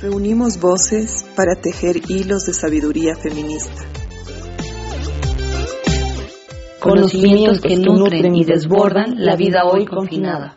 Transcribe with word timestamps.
Reunimos 0.00 0.58
voces 0.58 1.26
para 1.36 1.56
tejer 1.56 1.96
hilos 2.08 2.46
de 2.46 2.54
sabiduría 2.54 3.16
feminista. 3.16 3.84
Conocimientos 6.80 7.60
que 7.60 7.76
nutren 7.76 8.34
y 8.34 8.46
desbordan 8.46 9.22
la 9.22 9.36
vida 9.36 9.66
hoy 9.66 9.84
confinada. 9.84 10.56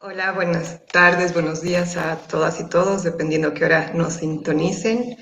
Hola, 0.00 0.32
buenas 0.32 0.86
tardes, 0.86 1.34
buenos 1.34 1.60
días 1.60 1.98
a 1.98 2.16
todas 2.26 2.58
y 2.58 2.70
todos, 2.70 3.02
dependiendo 3.02 3.52
qué 3.52 3.66
hora 3.66 3.92
nos 3.92 4.14
sintonicen. 4.14 5.18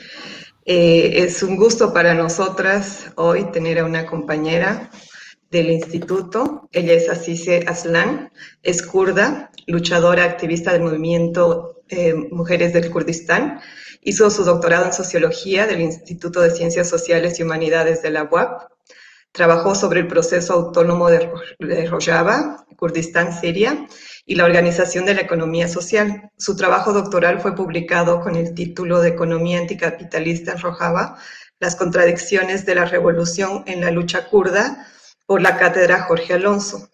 Eh, 0.64 1.24
es 1.24 1.42
un 1.42 1.56
gusto 1.56 1.92
para 1.92 2.14
nosotras 2.14 3.10
hoy 3.16 3.50
tener 3.50 3.80
a 3.80 3.84
una 3.84 4.06
compañera 4.06 4.88
del 5.50 5.70
instituto. 5.70 6.68
Ella 6.72 6.94
es 6.94 7.08
Asise 7.08 7.64
Aslan, 7.66 8.32
es 8.62 8.82
kurda, 8.82 9.50
luchadora 9.66 10.24
activista 10.24 10.72
del 10.72 10.82
movimiento 10.82 11.82
eh, 11.88 12.14
Mujeres 12.14 12.72
del 12.72 12.90
Kurdistán. 12.90 13.60
Hizo 14.02 14.30
su 14.30 14.44
doctorado 14.44 14.86
en 14.86 14.92
sociología 14.92 15.66
del 15.66 15.80
Instituto 15.80 16.40
de 16.40 16.50
Ciencias 16.50 16.88
Sociales 16.88 17.38
y 17.38 17.42
Humanidades 17.42 18.02
de 18.02 18.10
la 18.10 18.24
UAP. 18.24 18.70
Trabajó 19.32 19.74
sobre 19.74 20.00
el 20.00 20.08
proceso 20.08 20.54
autónomo 20.54 21.08
de, 21.08 21.30
de 21.58 21.86
Rojava, 21.86 22.64
Kurdistán, 22.76 23.38
Siria, 23.38 23.86
y 24.24 24.36
la 24.36 24.44
organización 24.44 25.04
de 25.04 25.14
la 25.14 25.20
economía 25.20 25.68
social. 25.68 26.30
Su 26.36 26.56
trabajo 26.56 26.92
doctoral 26.92 27.40
fue 27.40 27.54
publicado 27.54 28.20
con 28.20 28.36
el 28.36 28.54
título 28.54 29.00
de 29.00 29.10
Economía 29.10 29.58
anticapitalista 29.58 30.52
en 30.52 30.60
Rojava, 30.60 31.18
las 31.58 31.76
contradicciones 31.76 32.64
de 32.64 32.74
la 32.74 32.86
revolución 32.86 33.64
en 33.66 33.82
la 33.82 33.90
lucha 33.90 34.28
kurda, 34.28 34.86
por 35.30 35.40
la 35.40 35.56
cátedra 35.56 36.02
Jorge 36.02 36.34
Alonso. 36.34 36.90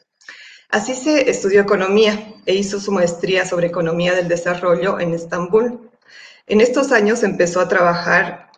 Así 0.69 0.95
se 0.95 1.31
estudió 1.31 1.63
economía 1.63 2.35
e 2.45 2.55
hizo 2.55 2.79
su 2.79 2.93
maestría 2.93 3.47
sobre 3.47 3.69
economía 3.69 4.13
del 4.15 4.29
desarrollo 4.29 5.01
en 5.01 5.15
Estambul. 5.15 5.91
En 6.47 6.61
estos 6.61 6.93
años 6.93 7.23
empezó 7.23 7.61
a 7.61 7.69
trabajar, 7.69 8.51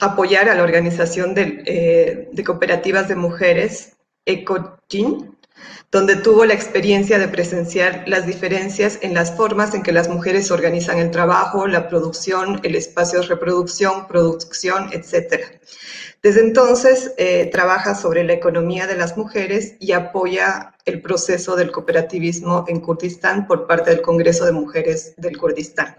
apoyar 0.00 0.48
a 0.48 0.54
la 0.54 0.62
organización 0.62 1.34
de, 1.34 1.62
eh, 1.66 2.28
de 2.32 2.44
cooperativas 2.44 3.08
de 3.08 3.16
mujeres, 3.16 3.98
ECOGIN, 4.24 5.36
donde 5.90 6.16
tuvo 6.16 6.46
la 6.46 6.54
experiencia 6.54 7.18
de 7.18 7.28
presenciar 7.28 8.04
las 8.06 8.26
diferencias 8.26 9.00
en 9.02 9.12
las 9.12 9.36
formas 9.36 9.74
en 9.74 9.82
que 9.82 9.92
las 9.92 10.08
mujeres 10.08 10.50
organizan 10.50 10.98
el 10.98 11.10
trabajo, 11.10 11.66
la 11.66 11.90
producción, 11.90 12.58
el 12.62 12.74
espacio 12.74 13.20
de 13.20 13.26
reproducción, 13.26 14.08
producción, 14.08 14.88
etc. 14.94 15.60
Desde 16.22 16.40
entonces 16.40 17.12
eh, 17.16 17.48
trabaja 17.50 17.94
sobre 17.94 18.24
la 18.24 18.34
economía 18.34 18.86
de 18.86 18.96
las 18.96 19.16
mujeres 19.16 19.76
y 19.80 19.92
apoya 19.92 20.74
el 20.84 21.00
proceso 21.00 21.56
del 21.56 21.72
cooperativismo 21.72 22.66
en 22.68 22.80
Kurdistán 22.80 23.46
por 23.46 23.66
parte 23.66 23.90
del 23.90 24.02
Congreso 24.02 24.44
de 24.44 24.52
Mujeres 24.52 25.14
del 25.16 25.38
Kurdistán. 25.38 25.96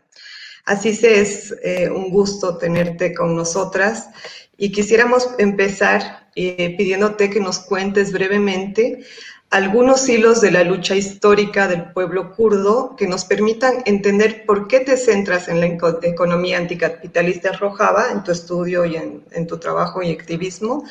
Así 0.66 0.94
se 0.94 1.22
es 1.22 1.56
eh, 1.63 1.90
un 1.90 2.12
gusto 2.12 2.57
tenerte 2.57 3.16
con 3.16 3.35
nosotras 3.35 4.09
y 4.57 4.72
quisiéramos 4.72 5.28
empezar 5.40 6.29
eh, 6.35 6.75
pidiéndote 6.78 7.31
que 7.31 7.40
nos 7.40 7.57
cuentes 7.57 8.12
brevemente 8.12 9.03
algunos 9.51 10.07
hilos 10.07 10.39
de 10.39 10.50
la 10.50 10.63
lucha 10.63 10.95
histórica 10.95 11.67
del 11.67 11.91
pueblo 11.91 12.34
kurdo 12.34 12.95
que 12.95 13.06
nos 13.06 13.25
permitan 13.25 13.84
entender 13.85 14.45
por 14.45 14.69
qué 14.69 14.79
te 14.79 14.95
centras 14.95 15.50
en 15.50 15.59
la 15.59 15.66
economía 15.67 16.57
anticapitalista 16.57 17.51
rojava 17.51 18.12
en 18.12 18.23
tu 18.23 18.31
estudio 18.31 18.85
y 18.85 18.95
en, 18.95 19.47
tu 19.47 19.59
trabajo 19.59 20.01
y 20.01 20.12
activismo, 20.12 20.85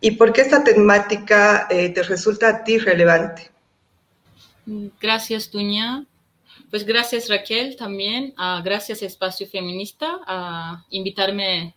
y 0.00 0.12
por 0.12 0.32
qué 0.32 0.40
esta 0.40 0.64
temática 0.64 1.66
eh, 1.68 1.90
te 1.90 2.02
resulta 2.02 2.48
a 2.48 2.64
ti 2.64 2.78
relevante. 2.78 3.50
Gracias, 5.00 5.50
Tuña. 5.50 6.06
Pues 6.70 6.84
gracias, 6.84 7.28
Raquel, 7.28 7.76
también. 7.76 8.34
Uh, 8.38 8.62
gracias, 8.62 9.02
Espacio 9.02 9.46
Feminista, 9.46 10.18
a 10.26 10.84
invitarme 10.90 11.74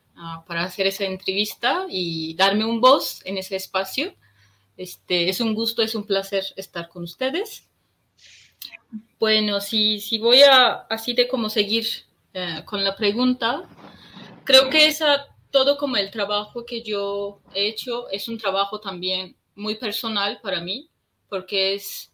para 0.47 0.63
hacer 0.63 0.87
esa 0.87 1.05
entrevista 1.05 1.85
y 1.89 2.35
darme 2.35 2.63
un 2.65 2.79
voz 2.79 3.21
en 3.25 3.37
ese 3.37 3.55
espacio. 3.55 4.13
Este, 4.81 5.29
es 5.29 5.39
un 5.39 5.53
gusto, 5.53 5.83
es 5.83 5.93
un 5.93 6.07
placer 6.07 6.43
estar 6.55 6.89
con 6.89 7.03
ustedes. 7.03 7.69
Bueno, 9.19 9.61
si, 9.61 9.99
si 9.99 10.17
voy 10.17 10.41
a 10.41 10.71
así 10.89 11.13
de 11.13 11.27
como 11.27 11.51
seguir 11.51 11.85
eh, 12.33 12.63
con 12.65 12.83
la 12.83 12.95
pregunta, 12.95 13.69
creo 14.43 14.71
que 14.71 14.87
esa, 14.87 15.27
todo 15.51 15.77
como 15.77 15.97
el 15.97 16.09
trabajo 16.09 16.65
que 16.65 16.81
yo 16.81 17.41
he 17.53 17.67
hecho 17.67 18.09
es 18.09 18.27
un 18.27 18.39
trabajo 18.39 18.79
también 18.79 19.35
muy 19.53 19.75
personal 19.75 20.39
para 20.41 20.61
mí, 20.61 20.89
porque 21.29 21.75
es, 21.75 22.11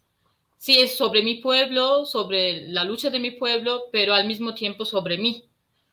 sí, 0.58 0.78
es 0.78 0.94
sobre 0.94 1.22
mi 1.22 1.36
pueblo, 1.36 2.04
sobre 2.04 2.68
la 2.68 2.84
lucha 2.84 3.08
de 3.08 3.18
mi 3.18 3.30
pueblo, 3.30 3.84
pero 3.90 4.12
al 4.12 4.26
mismo 4.26 4.52
tiempo 4.52 4.84
sobre 4.84 5.16
mí, 5.16 5.42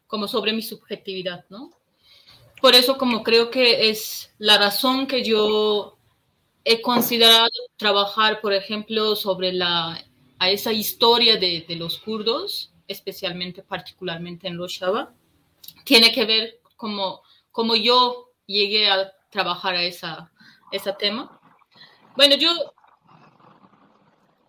como 0.08 0.28
sobre 0.28 0.52
mi 0.52 0.62
subjetividad, 0.62 1.46
¿no? 1.48 1.72
Por 2.60 2.76
eso 2.76 2.98
como 2.98 3.24
creo 3.24 3.50
que 3.50 3.90
es 3.90 4.34
la 4.40 4.58
razón 4.58 5.08
que 5.08 5.24
yo 5.24 5.95
he 6.66 6.82
considerado 6.82 7.50
trabajar, 7.78 8.42
por 8.42 8.52
ejemplo, 8.52 9.16
sobre 9.16 9.54
la, 9.54 10.04
a 10.40 10.50
esa 10.50 10.74
historia 10.74 11.38
de, 11.38 11.64
de 11.68 11.76
los 11.76 12.00
kurdos, 12.00 12.74
especialmente, 12.88 13.62
particularmente 13.62 14.48
en 14.48 14.58
Rojava. 14.58 15.14
Tiene 15.84 16.12
que 16.12 16.26
ver 16.26 16.60
como, 16.76 17.22
como 17.52 17.76
yo 17.76 18.32
llegué 18.48 18.90
a 18.90 19.14
trabajar 19.30 19.76
a 19.76 19.84
esa, 19.84 20.32
ese 20.72 20.92
tema. 20.94 21.40
Bueno, 22.16 22.36
yo 22.36 22.52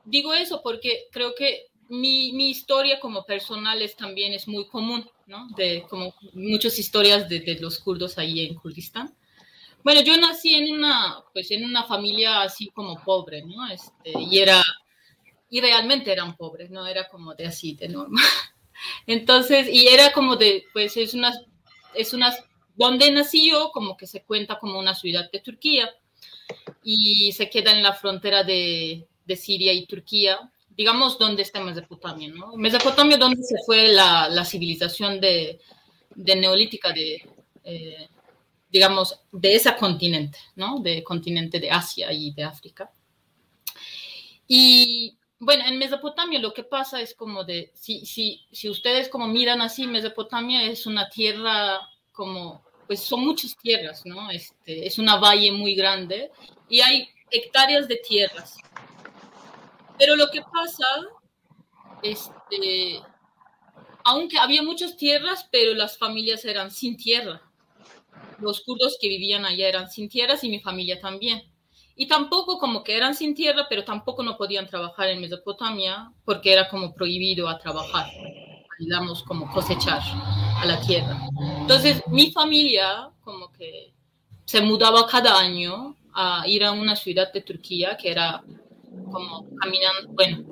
digo 0.04 0.32
eso 0.32 0.62
porque 0.62 1.08
creo 1.12 1.34
que 1.34 1.66
mi, 1.88 2.32
mi, 2.32 2.48
historia 2.48 2.98
como 2.98 3.24
personal 3.24 3.80
es 3.82 3.94
también 3.94 4.32
es 4.32 4.48
muy 4.48 4.66
común, 4.66 5.08
¿no? 5.26 5.48
De 5.56 5.84
como 5.88 6.14
muchas 6.32 6.78
historias 6.78 7.28
de, 7.28 7.40
de 7.40 7.60
los 7.60 7.78
kurdos 7.78 8.16
ahí 8.16 8.40
en 8.40 8.54
Kurdistán. 8.54 9.14
Bueno, 9.86 10.00
yo 10.00 10.16
nací 10.16 10.52
en 10.52 10.74
una, 10.74 11.22
pues 11.32 11.48
en 11.52 11.64
una 11.64 11.84
familia 11.84 12.42
así 12.42 12.70
como 12.74 13.00
pobre, 13.04 13.44
¿no? 13.44 13.68
Este, 13.70 14.14
y 14.18 14.40
era, 14.40 14.60
y 15.48 15.60
realmente 15.60 16.10
eran 16.10 16.36
pobres, 16.36 16.72
no 16.72 16.88
era 16.88 17.06
como 17.06 17.36
de 17.36 17.46
así, 17.46 17.76
de 17.76 17.88
normal. 17.90 18.24
Entonces, 19.06 19.68
y 19.72 19.86
era 19.86 20.12
como 20.12 20.34
de, 20.34 20.64
pues 20.72 20.96
es 20.96 21.14
una, 21.14 21.32
es 21.94 22.12
una, 22.14 22.34
donde 22.74 23.12
nací 23.12 23.48
yo, 23.48 23.70
como 23.70 23.96
que 23.96 24.08
se 24.08 24.24
cuenta 24.24 24.58
como 24.58 24.76
una 24.76 24.92
ciudad 24.92 25.30
de 25.30 25.38
Turquía, 25.38 25.88
y 26.82 27.30
se 27.30 27.48
queda 27.48 27.70
en 27.70 27.84
la 27.84 27.92
frontera 27.92 28.42
de, 28.42 29.06
de 29.24 29.36
Siria 29.36 29.72
y 29.72 29.86
Turquía, 29.86 30.50
digamos, 30.70 31.16
donde 31.16 31.42
está 31.42 31.60
Mesopotamia, 31.60 32.26
¿no? 32.26 32.56
Mesopotamia, 32.56 33.18
donde 33.18 33.44
se 33.44 33.62
fue 33.64 33.86
la, 33.86 34.28
la 34.30 34.44
civilización 34.44 35.20
de, 35.20 35.60
de 36.12 36.34
neolítica 36.34 36.92
de... 36.92 37.24
Eh, 37.62 38.08
digamos, 38.76 39.18
de 39.32 39.54
ese 39.54 39.74
continente, 39.74 40.38
¿no? 40.54 40.80
De 40.80 41.02
continente 41.02 41.58
de 41.58 41.70
Asia 41.70 42.12
y 42.12 42.32
de 42.32 42.44
África. 42.44 42.90
Y 44.46 45.16
bueno, 45.38 45.64
en 45.64 45.78
Mesopotamia 45.78 46.38
lo 46.40 46.52
que 46.52 46.62
pasa 46.62 47.00
es 47.00 47.14
como 47.14 47.42
de, 47.42 47.72
si, 47.72 48.04
si, 48.04 48.46
si 48.52 48.68
ustedes 48.68 49.08
como 49.08 49.28
miran 49.28 49.62
así, 49.62 49.86
Mesopotamia 49.86 50.62
es 50.64 50.84
una 50.84 51.08
tierra 51.08 51.80
como, 52.12 52.66
pues 52.86 53.00
son 53.00 53.24
muchas 53.24 53.56
tierras, 53.56 54.04
¿no? 54.04 54.30
Este, 54.30 54.86
es 54.86 54.98
una 54.98 55.16
valle 55.16 55.52
muy 55.52 55.74
grande 55.74 56.30
y 56.68 56.82
hay 56.82 57.08
hectáreas 57.30 57.88
de 57.88 57.96
tierras. 57.96 58.58
Pero 59.98 60.16
lo 60.16 60.30
que 60.30 60.42
pasa, 60.42 60.86
este, 62.02 63.00
aunque 64.04 64.36
había 64.36 64.62
muchas 64.62 64.98
tierras, 64.98 65.48
pero 65.50 65.72
las 65.72 65.96
familias 65.96 66.44
eran 66.44 66.70
sin 66.70 66.98
tierra 66.98 67.45
los 68.38 68.60
kurdos 68.60 68.98
que 69.00 69.08
vivían 69.08 69.44
allá 69.44 69.68
eran 69.68 69.90
sin 69.90 70.08
tierras 70.08 70.44
y 70.44 70.48
mi 70.48 70.60
familia 70.60 71.00
también. 71.00 71.42
Y 71.94 72.06
tampoco 72.06 72.58
como 72.58 72.84
que 72.84 72.96
eran 72.96 73.14
sin 73.14 73.34
tierra, 73.34 73.66
pero 73.68 73.84
tampoco 73.84 74.22
no 74.22 74.36
podían 74.36 74.66
trabajar 74.66 75.08
en 75.08 75.20
Mesopotamia 75.20 76.12
porque 76.24 76.52
era 76.52 76.68
como 76.68 76.92
prohibido 76.92 77.48
a 77.48 77.58
trabajar, 77.58 78.06
digamos, 78.78 79.22
como 79.22 79.50
cosechar 79.50 80.00
a 80.02 80.66
la 80.66 80.78
tierra. 80.80 81.18
Entonces 81.60 82.02
mi 82.08 82.30
familia 82.32 83.10
como 83.24 83.50
que 83.50 83.94
se 84.44 84.60
mudaba 84.60 85.06
cada 85.06 85.38
año 85.38 85.96
a 86.14 86.44
ir 86.46 86.64
a 86.64 86.72
una 86.72 86.96
ciudad 86.96 87.32
de 87.32 87.40
Turquía 87.40 87.96
que 87.96 88.10
era 88.10 88.42
como 89.10 89.46
caminando, 89.60 90.08
bueno, 90.12 90.44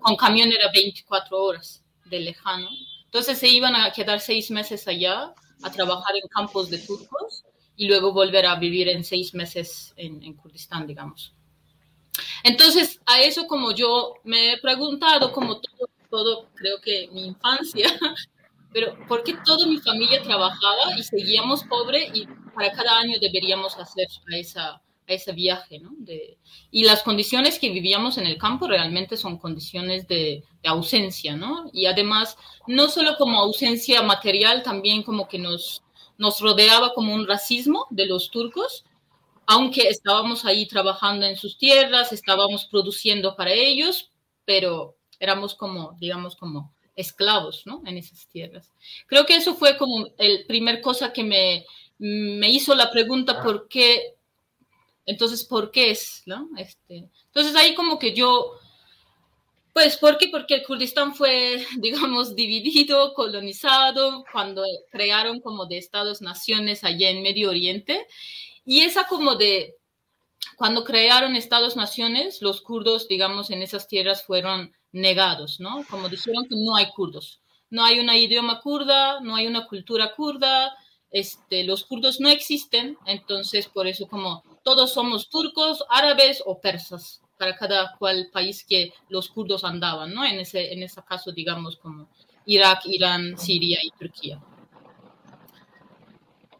con 0.00 0.16
camión 0.16 0.50
era 0.50 0.70
24 0.72 1.38
horas 1.38 1.84
de 2.06 2.20
lejano. 2.20 2.68
Entonces 3.04 3.38
se 3.38 3.48
iban 3.48 3.76
a 3.76 3.92
quedar 3.92 4.20
seis 4.20 4.50
meses 4.50 4.88
allá 4.88 5.34
a 5.62 5.70
trabajar 5.70 6.16
en 6.16 6.28
campos 6.28 6.70
de 6.70 6.78
turcos 6.78 7.44
y 7.76 7.86
luego 7.86 8.12
volver 8.12 8.46
a 8.46 8.56
vivir 8.56 8.88
en 8.88 9.04
seis 9.04 9.34
meses 9.34 9.92
en, 9.96 10.22
en 10.22 10.34
Kurdistán, 10.34 10.86
digamos. 10.86 11.34
Entonces, 12.42 13.00
a 13.06 13.20
eso 13.20 13.46
como 13.46 13.72
yo 13.72 14.14
me 14.24 14.52
he 14.52 14.60
preguntado, 14.60 15.32
como 15.32 15.60
todo, 15.60 15.88
todo 16.10 16.48
creo 16.54 16.80
que 16.80 17.08
mi 17.12 17.26
infancia, 17.26 17.88
pero 18.72 18.96
¿por 19.06 19.22
qué 19.22 19.34
toda 19.44 19.66
mi 19.66 19.78
familia 19.78 20.22
trabajaba 20.22 20.98
y 20.98 21.02
seguíamos 21.02 21.64
pobre 21.64 22.10
y 22.12 22.26
para 22.54 22.72
cada 22.72 22.98
año 22.98 23.18
deberíamos 23.20 23.76
hacer 23.78 24.06
a, 24.32 24.36
esa, 24.36 24.82
ese 25.06 25.32
viaje? 25.32 25.78
¿no? 25.78 25.90
De, 25.98 26.38
y 26.70 26.84
las 26.84 27.02
condiciones 27.02 27.58
que 27.58 27.70
vivíamos 27.70 28.18
en 28.18 28.26
el 28.26 28.38
campo 28.38 28.66
realmente 28.66 29.16
son 29.16 29.38
condiciones 29.38 30.06
de, 30.08 30.44
de, 30.62 30.68
ausencia, 30.68 31.36
¿no? 31.36 31.70
Y 31.72 31.86
además, 31.86 32.36
no 32.66 32.88
solo 32.88 33.16
como 33.16 33.38
ausencia 33.38 34.02
material, 34.02 34.62
también 34.62 35.02
como 35.02 35.28
que 35.28 35.38
nos, 35.38 35.82
nos 36.18 36.40
rodeaba 36.40 36.92
como 36.94 37.14
un 37.14 37.26
racismo 37.26 37.86
de 37.90 38.06
los 38.06 38.30
turcos, 38.30 38.84
aunque 39.46 39.88
estábamos 39.88 40.44
ahí 40.44 40.66
trabajando 40.66 41.26
en 41.26 41.36
sus 41.36 41.58
tierras, 41.58 42.12
estábamos 42.12 42.66
produciendo 42.66 43.36
para 43.36 43.52
ellos, 43.52 44.10
pero 44.44 44.96
éramos 45.18 45.54
como, 45.54 45.96
digamos, 45.98 46.36
como 46.36 46.72
esclavos, 46.94 47.62
¿no? 47.66 47.82
En 47.86 47.96
esas 47.96 48.26
tierras. 48.28 48.70
Creo 49.06 49.26
que 49.26 49.36
eso 49.36 49.54
fue 49.54 49.76
como 49.76 50.08
el 50.18 50.46
primer 50.46 50.80
cosa 50.80 51.12
que 51.12 51.24
me, 51.24 51.64
me 51.98 52.48
hizo 52.50 52.74
la 52.74 52.90
pregunta, 52.90 53.42
¿por 53.42 53.68
qué? 53.68 54.16
Entonces, 55.06 55.44
¿por 55.44 55.70
qué 55.70 55.90
es? 55.90 56.22
¿no? 56.26 56.48
Este, 56.56 57.08
entonces 57.26 57.56
ahí 57.56 57.74
como 57.74 57.98
que 57.98 58.14
yo, 58.14 58.52
pues, 59.72 59.96
¿por 59.96 60.18
qué? 60.18 60.28
Porque 60.28 60.54
el 60.54 60.62
Kurdistán 60.64 61.14
fue, 61.14 61.66
digamos, 61.78 62.34
dividido, 62.34 63.14
colonizado, 63.14 64.24
cuando 64.32 64.64
crearon 64.90 65.40
como 65.40 65.66
de 65.66 65.78
estados-naciones 65.78 66.84
allá 66.84 67.10
en 67.10 67.22
Medio 67.22 67.50
Oriente. 67.50 68.06
Y 68.64 68.80
esa 68.80 69.06
como 69.06 69.34
de, 69.34 69.76
cuando 70.56 70.84
crearon 70.84 71.36
estados-naciones, 71.36 72.42
los 72.42 72.60
kurdos, 72.60 73.08
digamos, 73.08 73.50
en 73.50 73.62
esas 73.62 73.88
tierras 73.88 74.24
fueron 74.24 74.72
negados, 74.92 75.58
¿no? 75.58 75.84
Como 75.90 76.08
dijeron 76.08 76.44
que 76.44 76.54
no 76.56 76.76
hay 76.76 76.90
kurdos, 76.90 77.40
no 77.70 77.84
hay 77.84 77.98
una 77.98 78.16
idioma 78.16 78.60
kurda, 78.60 79.20
no 79.20 79.34
hay 79.34 79.46
una 79.46 79.66
cultura 79.66 80.14
kurda, 80.14 80.76
este, 81.10 81.64
los 81.64 81.84
kurdos 81.84 82.20
no 82.20 82.28
existen, 82.28 82.98
entonces 83.06 83.68
por 83.68 83.86
eso 83.86 84.06
como 84.06 84.42
todos 84.62 84.92
somos 84.92 85.28
turcos, 85.28 85.84
árabes 85.88 86.42
o 86.46 86.60
persas, 86.60 87.20
para 87.38 87.56
cada 87.56 87.96
cual 87.98 88.28
país 88.32 88.64
que 88.64 88.92
los 89.08 89.28
kurdos 89.28 89.64
andaban, 89.64 90.14
¿no? 90.14 90.24
En 90.24 90.40
ese, 90.40 90.72
en 90.72 90.86
caso, 91.06 91.32
digamos, 91.32 91.76
como 91.76 92.08
Irak, 92.46 92.86
Irán, 92.86 93.36
Siria 93.38 93.78
y 93.82 93.90
Turquía. 93.90 94.40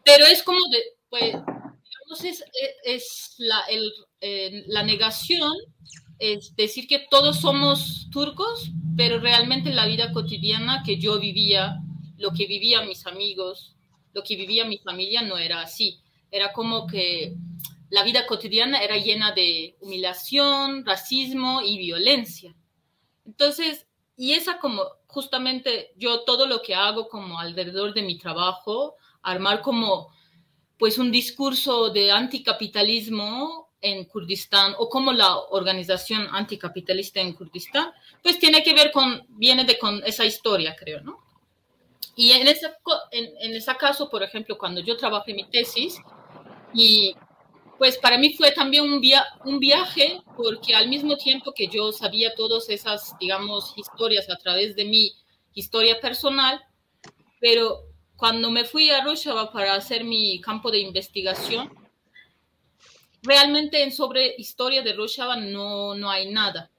Pero 0.03 0.25
es 0.25 0.43
como 0.43 0.59
de, 0.69 0.83
pues, 1.09 1.31
digamos, 1.31 2.43
es, 2.83 3.35
la, 3.37 3.61
el, 3.69 4.65
la 4.67 4.83
negación 4.83 5.53
es 6.19 6.55
decir 6.55 6.87
que 6.87 7.05
todos 7.09 7.41
somos 7.41 8.07
turcos, 8.11 8.71
pero 8.95 9.19
realmente 9.19 9.69
en 9.69 9.75
la 9.75 9.87
vida 9.87 10.11
cotidiana 10.11 10.83
que 10.85 10.97
yo 10.97 11.19
vivía, 11.19 11.81
lo 12.17 12.31
que 12.31 12.45
vivían 12.45 12.87
mis 12.87 13.05
amigos, 13.05 13.75
lo 14.13 14.23
que 14.23 14.35
vivía 14.35 14.65
mi 14.65 14.77
familia 14.77 15.21
no 15.21 15.37
era 15.37 15.61
así. 15.61 15.99
Era 16.31 16.53
como 16.53 16.87
que 16.87 17.35
la 17.93 18.01
vida 18.01 18.25
cotidiana 18.25 18.81
era 18.81 18.97
llena 18.97 19.33
de 19.33 19.77
humillación, 19.79 20.83
racismo 20.83 21.61
y 21.61 21.77
violencia. 21.77 22.55
Entonces, 23.23 23.85
y 24.17 24.33
esa 24.33 24.57
como 24.57 24.83
justamente 25.05 25.93
yo 25.95 26.23
todo 26.23 26.47
lo 26.47 26.63
que 26.63 26.73
hago 26.73 27.07
como 27.07 27.37
alrededor 27.37 27.93
de 27.93 28.01
mi 28.01 28.17
trabajo, 28.17 28.95
armar 29.21 29.61
como 29.61 30.11
pues 30.79 30.97
un 30.97 31.11
discurso 31.11 31.91
de 31.91 32.11
anticapitalismo 32.11 33.69
en 33.79 34.05
Kurdistán 34.05 34.73
o 34.79 34.89
como 34.89 35.13
la 35.13 35.37
organización 35.37 36.27
anticapitalista 36.31 37.21
en 37.21 37.33
Kurdistán, 37.33 37.91
pues 38.23 38.39
tiene 38.39 38.63
que 38.63 38.73
ver 38.73 38.91
con, 38.91 39.23
viene 39.29 39.65
de 39.65 39.77
con 39.77 40.03
esa 40.03 40.25
historia, 40.25 40.75
creo, 40.75 41.01
¿no? 41.01 41.19
Y 42.15 42.31
en 42.31 42.47
ese, 42.47 42.73
en, 43.11 43.25
en 43.39 43.53
ese 43.53 43.75
caso, 43.75 44.09
por 44.09 44.23
ejemplo, 44.23 44.57
cuando 44.57 44.81
yo 44.81 44.97
trabajé 44.97 45.35
mi 45.35 45.45
tesis, 45.45 45.99
y 46.73 47.15
pues 47.77 47.97
para 47.97 48.17
mí 48.17 48.33
fue 48.33 48.51
también 48.51 48.83
un, 48.83 49.01
via 49.01 49.25
un 49.45 49.59
viaje, 49.59 50.21
porque 50.37 50.75
al 50.75 50.89
mismo 50.89 51.17
tiempo 51.17 51.53
que 51.53 51.67
yo 51.67 51.91
sabía 51.91 52.35
todas 52.35 52.69
esas, 52.69 53.17
digamos, 53.19 53.73
historias 53.77 54.29
a 54.29 54.37
través 54.37 54.75
de 54.75 54.85
mi 54.85 55.13
historia 55.53 55.99
personal, 55.99 56.61
pero 57.39 57.81
cuando 58.15 58.51
me 58.51 58.63
fui 58.63 58.89
a 58.89 59.03
Rojava 59.03 59.51
para 59.51 59.75
hacer 59.75 60.03
mi 60.03 60.39
campo 60.39 60.71
de 60.71 60.79
investigación, 60.79 61.73
realmente 63.21 63.83
en 63.83 63.91
sobre 63.91 64.35
historia 64.37 64.81
de 64.81 64.93
Rojava 64.93 65.35
no, 65.35 65.95
no 65.95 66.09
hay 66.09 66.31
nada. 66.31 66.69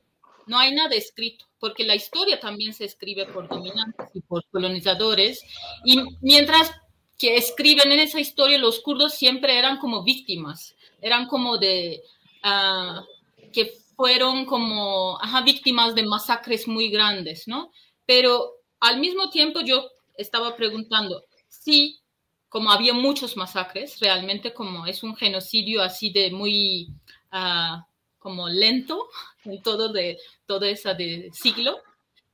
No 0.47 0.59
hay 0.59 0.75
nada 0.75 0.95
escrito, 0.95 1.47
porque 1.59 1.85
la 1.85 1.95
historia 1.95 2.39
también 2.39 2.75
se 2.75 2.85
escribe 2.85 3.27
por 3.27 3.49
dominantes 3.49 4.11
y 4.15 4.21
por 4.21 4.45
colonizadores. 4.51 5.43
Y 5.85 6.03
mientras 6.21 6.71
que 7.19 7.37
escriben 7.37 7.93
en 7.93 8.01
esa 8.01 8.21
historia, 8.21 8.59
los 8.59 8.81
kurdos 8.81 9.15
siempre 9.15 9.59
eran 9.59 9.79
como 9.79 10.03
víctimas, 10.03 10.75
eran 11.05 11.27
como 11.27 11.59
de, 11.59 12.03
uh, 12.45 13.05
que 13.53 13.75
fueron 13.95 14.47
como 14.47 15.19
víctimas 15.45 15.95
de 15.95 16.03
masacres 16.03 16.67
muy 16.67 16.89
grandes, 16.89 17.47
¿no? 17.47 17.71
Pero 18.07 18.55
al 18.81 18.99
mismo 18.99 19.29
tiempo 19.29 19.61
yo 19.61 19.87
estaba 20.17 20.57
preguntando, 20.57 21.23
si 21.47 22.01
como 22.49 22.71
había 22.71 22.95
muchos 22.95 23.37
masacres, 23.37 24.01
realmente 24.01 24.55
como 24.55 24.87
es 24.87 25.03
un 25.03 25.15
genocidio 25.15 25.83
así 25.83 26.11
de 26.11 26.31
muy, 26.31 26.89
uh, 27.33 27.83
como 28.19 28.49
lento 28.49 29.07
en 29.45 29.61
todo 29.63 29.93
de, 29.93 30.19
todo 30.47 30.65
esa 30.65 30.95
de 30.95 31.31
siglo, 31.35 31.83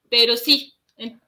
pero 0.08 0.36
sí, 0.36 0.74
en, 0.96 1.20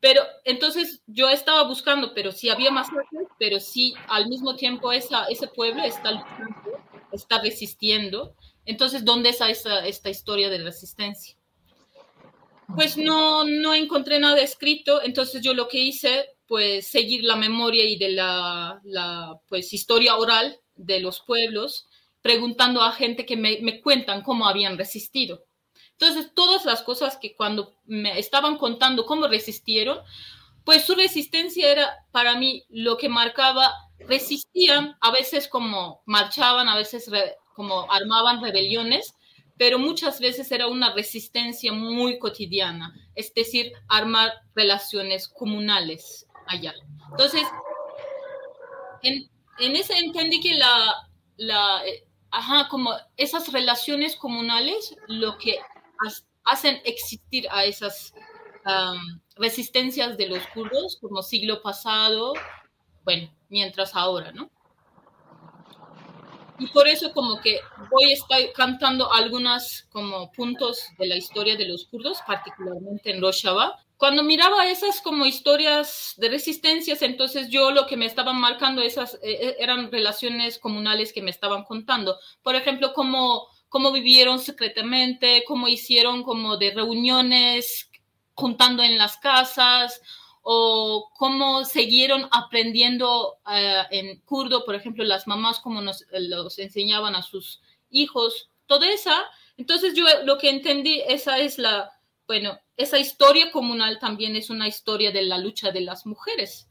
pero 0.00 0.22
entonces 0.44 1.02
yo 1.06 1.28
estaba 1.28 1.62
buscando, 1.64 2.12
pero 2.14 2.32
sí 2.32 2.48
había 2.48 2.70
masacres, 2.70 3.28
pero 3.38 3.60
sí 3.60 3.94
al 4.08 4.28
mismo 4.28 4.56
tiempo 4.56 4.92
esa, 4.92 5.24
ese 5.24 5.48
pueblo 5.48 5.82
está 5.82 6.12
luchando, 6.12 6.80
está 7.12 7.40
resistiendo, 7.40 8.34
entonces 8.64 9.04
¿dónde 9.04 9.30
está 9.30 9.48
esa, 9.48 9.86
esta 9.86 10.10
historia 10.10 10.50
de 10.50 10.58
resistencia? 10.58 11.36
Pues 12.74 12.96
no, 12.96 13.44
no 13.44 13.74
encontré 13.74 14.18
nada 14.18 14.40
escrito, 14.40 15.00
entonces 15.02 15.40
yo 15.40 15.54
lo 15.54 15.68
que 15.68 15.78
hice 15.78 16.36
pues 16.46 16.86
seguir 16.86 17.24
la 17.24 17.36
memoria 17.36 17.84
y 17.84 17.96
de 17.96 18.10
la, 18.10 18.80
la, 18.84 19.40
pues 19.48 19.72
historia 19.72 20.16
oral 20.16 20.58
de 20.74 21.00
los 21.00 21.20
pueblos, 21.20 21.86
preguntando 22.22 22.82
a 22.82 22.92
gente 22.92 23.26
que 23.26 23.36
me, 23.36 23.58
me, 23.62 23.80
cuentan 23.80 24.22
cómo 24.22 24.46
habían 24.46 24.78
resistido. 24.78 25.44
Entonces, 25.98 26.32
todas 26.34 26.64
las 26.64 26.82
cosas 26.82 27.16
que 27.16 27.34
cuando 27.34 27.74
me 27.86 28.18
estaban 28.18 28.58
contando 28.58 29.06
cómo 29.06 29.28
resistieron, 29.28 29.98
pues 30.64 30.84
su 30.84 30.94
resistencia 30.94 31.70
era 31.70 32.06
para 32.10 32.36
mí 32.36 32.64
lo 32.68 32.98
que 32.98 33.08
marcaba, 33.08 33.72
resistían, 34.00 34.96
a 35.00 35.10
veces 35.10 35.48
como 35.48 36.02
marchaban, 36.04 36.68
a 36.68 36.76
veces 36.76 37.10
re, 37.10 37.36
como 37.54 37.90
armaban 37.90 38.42
rebeliones, 38.42 39.14
pero 39.56 39.78
muchas 39.78 40.20
veces 40.20 40.52
era 40.52 40.66
una 40.66 40.92
resistencia 40.92 41.72
muy 41.72 42.18
cotidiana, 42.18 42.94
es 43.14 43.32
decir, 43.32 43.72
armar 43.88 44.32
relaciones 44.54 45.28
comunales, 45.28 46.26
allá. 46.46 46.74
Entonces, 47.10 47.42
en, 49.02 49.30
en 49.60 49.76
ese 49.76 49.94
entendí 49.98 50.40
que 50.40 50.54
la, 50.56 51.08
la 51.38 51.86
eh, 51.86 52.04
ajá, 52.30 52.68
como 52.68 52.94
esas 53.16 53.50
relaciones 53.52 54.16
comunales 54.16 54.94
lo 55.06 55.38
que 55.38 55.58
hacen 56.44 56.80
existir 56.84 57.46
a 57.50 57.64
esas 57.64 58.14
um, 58.64 59.20
resistencias 59.36 60.16
de 60.16 60.28
los 60.28 60.46
kurdos 60.48 60.98
como 61.00 61.22
siglo 61.22 61.62
pasado, 61.62 62.34
bueno, 63.04 63.30
mientras 63.48 63.94
ahora, 63.94 64.32
¿no? 64.32 64.50
Y 66.58 66.68
por 66.68 66.88
eso 66.88 67.12
como 67.12 67.40
que 67.40 67.60
voy 67.90 68.10
a 68.10 68.14
estar 68.14 68.52
cantando 68.54 69.12
algunos 69.12 69.86
como 69.92 70.32
puntos 70.32 70.86
de 70.98 71.06
la 71.06 71.16
historia 71.16 71.56
de 71.56 71.68
los 71.68 71.84
kurdos, 71.86 72.18
particularmente 72.26 73.10
en 73.10 73.20
Rojava, 73.20 73.78
cuando 73.96 74.22
miraba 74.22 74.66
esas 74.66 75.00
como 75.00 75.24
historias 75.24 76.14
de 76.18 76.28
resistencias, 76.28 77.00
entonces 77.00 77.48
yo 77.48 77.70
lo 77.70 77.86
que 77.86 77.96
me 77.96 78.04
estaban 78.04 78.38
marcando 78.38 78.82
esas 78.82 79.14
eh, 79.14 79.38
eh, 79.40 79.56
eran 79.58 79.90
relaciones 79.90 80.58
comunales 80.58 81.14
que 81.14 81.22
me 81.22 81.30
estaban 81.30 81.64
contando. 81.64 82.18
Por 82.42 82.56
ejemplo, 82.56 82.92
cómo, 82.92 83.48
cómo 83.76 83.92
vivieron 83.92 84.38
secretamente, 84.38 85.44
cómo 85.46 85.68
hicieron 85.68 86.22
como 86.22 86.56
de 86.56 86.70
reuniones 86.70 87.90
juntando 88.32 88.82
en 88.82 88.96
las 88.96 89.18
casas 89.18 90.00
o 90.40 91.10
cómo 91.18 91.62
siguieron 91.66 92.26
aprendiendo 92.32 93.34
uh, 93.44 93.84
en 93.90 94.18
kurdo, 94.20 94.64
por 94.64 94.76
ejemplo, 94.76 95.04
las 95.04 95.26
mamás 95.26 95.60
cómo 95.60 95.82
nos 95.82 96.06
los 96.10 96.58
enseñaban 96.58 97.14
a 97.16 97.20
sus 97.20 97.60
hijos. 97.90 98.48
Toda 98.64 98.88
esa 98.88 99.26
Entonces 99.58 99.92
yo 99.92 100.06
lo 100.24 100.38
que 100.38 100.48
entendí, 100.48 101.02
esa 101.06 101.36
es 101.38 101.58
la, 101.58 101.90
bueno, 102.26 102.58
esa 102.78 102.98
historia 102.98 103.52
comunal 103.52 103.98
también 103.98 104.36
es 104.36 104.48
una 104.48 104.68
historia 104.68 105.12
de 105.12 105.20
la 105.20 105.36
lucha 105.36 105.70
de 105.70 105.82
las 105.82 106.06
mujeres, 106.06 106.66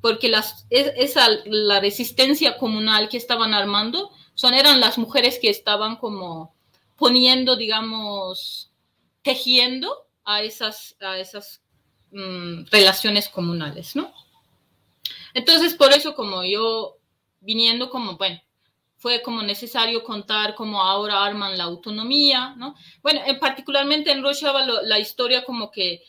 porque 0.00 0.30
las, 0.30 0.66
esa, 0.70 1.28
la 1.44 1.78
resistencia 1.80 2.56
comunal 2.56 3.10
que 3.10 3.18
estaban 3.18 3.52
armando 3.52 4.12
son, 4.38 4.54
eran 4.54 4.78
las 4.78 4.98
mujeres 4.98 5.40
que 5.40 5.50
estaban 5.50 5.96
como 5.96 6.54
poniendo, 6.96 7.56
digamos, 7.56 8.70
tejiendo 9.22 10.06
a 10.24 10.42
esas, 10.42 10.94
a 11.00 11.18
esas 11.18 11.60
mm, 12.12 12.66
relaciones 12.70 13.28
comunales, 13.28 13.96
¿no? 13.96 14.14
Entonces, 15.34 15.74
por 15.74 15.92
eso 15.92 16.14
como 16.14 16.44
yo 16.44 16.98
viniendo 17.40 17.90
como, 17.90 18.16
bueno, 18.16 18.40
fue 18.96 19.22
como 19.22 19.42
necesario 19.42 20.04
contar 20.04 20.54
cómo 20.54 20.82
ahora 20.82 21.24
arman 21.24 21.58
la 21.58 21.64
autonomía, 21.64 22.54
¿no? 22.56 22.76
Bueno, 23.02 23.20
en, 23.26 23.40
particularmente 23.40 24.12
en 24.12 24.22
Rojava 24.22 24.64
la 24.64 25.00
historia 25.00 25.44
como 25.44 25.72
que, 25.72 26.04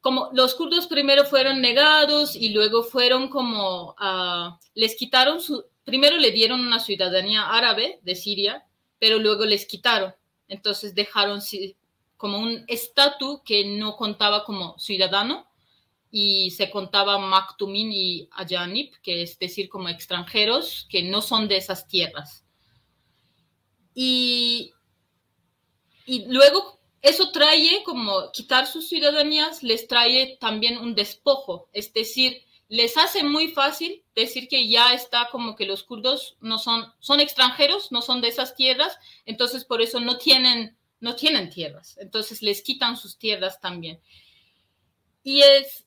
como 0.00 0.30
los 0.32 0.54
kurdos 0.54 0.86
primero 0.86 1.24
fueron 1.24 1.60
negados 1.60 2.36
y 2.36 2.50
luego 2.50 2.84
fueron 2.84 3.26
como, 3.26 3.96
uh, 4.00 4.56
les 4.74 4.94
quitaron 4.94 5.40
su, 5.40 5.64
primero 5.86 6.18
le 6.18 6.32
dieron 6.32 6.60
una 6.60 6.80
ciudadanía 6.80 7.48
árabe 7.48 8.00
de 8.02 8.16
Siria, 8.16 8.66
pero 8.98 9.18
luego 9.18 9.46
les 9.46 9.64
quitaron. 9.64 10.14
Entonces 10.48 10.94
dejaron 10.94 11.40
como 12.16 12.38
un 12.38 12.64
estatus 12.66 13.40
que 13.44 13.64
no 13.64 13.96
contaba 13.96 14.44
como 14.44 14.78
ciudadano 14.78 15.46
y 16.10 16.50
se 16.50 16.70
contaba 16.70 17.18
Maktumin 17.18 17.92
y 17.92 18.28
Ayanip, 18.32 18.96
que 19.02 19.22
es 19.22 19.38
decir, 19.38 19.68
como 19.68 19.88
extranjeros 19.88 20.86
que 20.90 21.04
no 21.04 21.22
son 21.22 21.46
de 21.46 21.56
esas 21.56 21.86
tierras. 21.86 22.44
Y, 23.94 24.72
y 26.04 26.26
luego 26.26 26.80
eso 27.00 27.30
trae 27.30 27.84
como 27.84 28.32
quitar 28.32 28.66
sus 28.66 28.88
ciudadanías, 28.88 29.62
les 29.62 29.86
trae 29.86 30.36
también 30.40 30.78
un 30.78 30.96
despojo, 30.96 31.68
es 31.72 31.92
decir, 31.92 32.42
les 32.68 32.96
hace 32.96 33.22
muy 33.22 33.48
fácil 33.48 34.02
decir 34.14 34.48
que 34.48 34.68
ya 34.68 34.92
está 34.92 35.28
como 35.30 35.54
que 35.54 35.66
los 35.66 35.84
kurdos 35.84 36.36
no 36.40 36.58
son, 36.58 36.92
son 36.98 37.20
extranjeros, 37.20 37.92
no 37.92 38.02
son 38.02 38.20
de 38.20 38.28
esas 38.28 38.54
tierras, 38.56 38.98
entonces 39.24 39.64
por 39.64 39.82
eso 39.82 40.00
no 40.00 40.18
tienen, 40.18 40.76
no 41.00 41.14
tienen 41.14 41.50
tierras, 41.50 41.96
entonces 41.98 42.42
les 42.42 42.62
quitan 42.62 42.96
sus 42.96 43.18
tierras 43.18 43.60
también. 43.60 44.00
Y 45.22 45.42
es, 45.42 45.84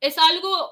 es 0.00 0.16
algo, 0.18 0.70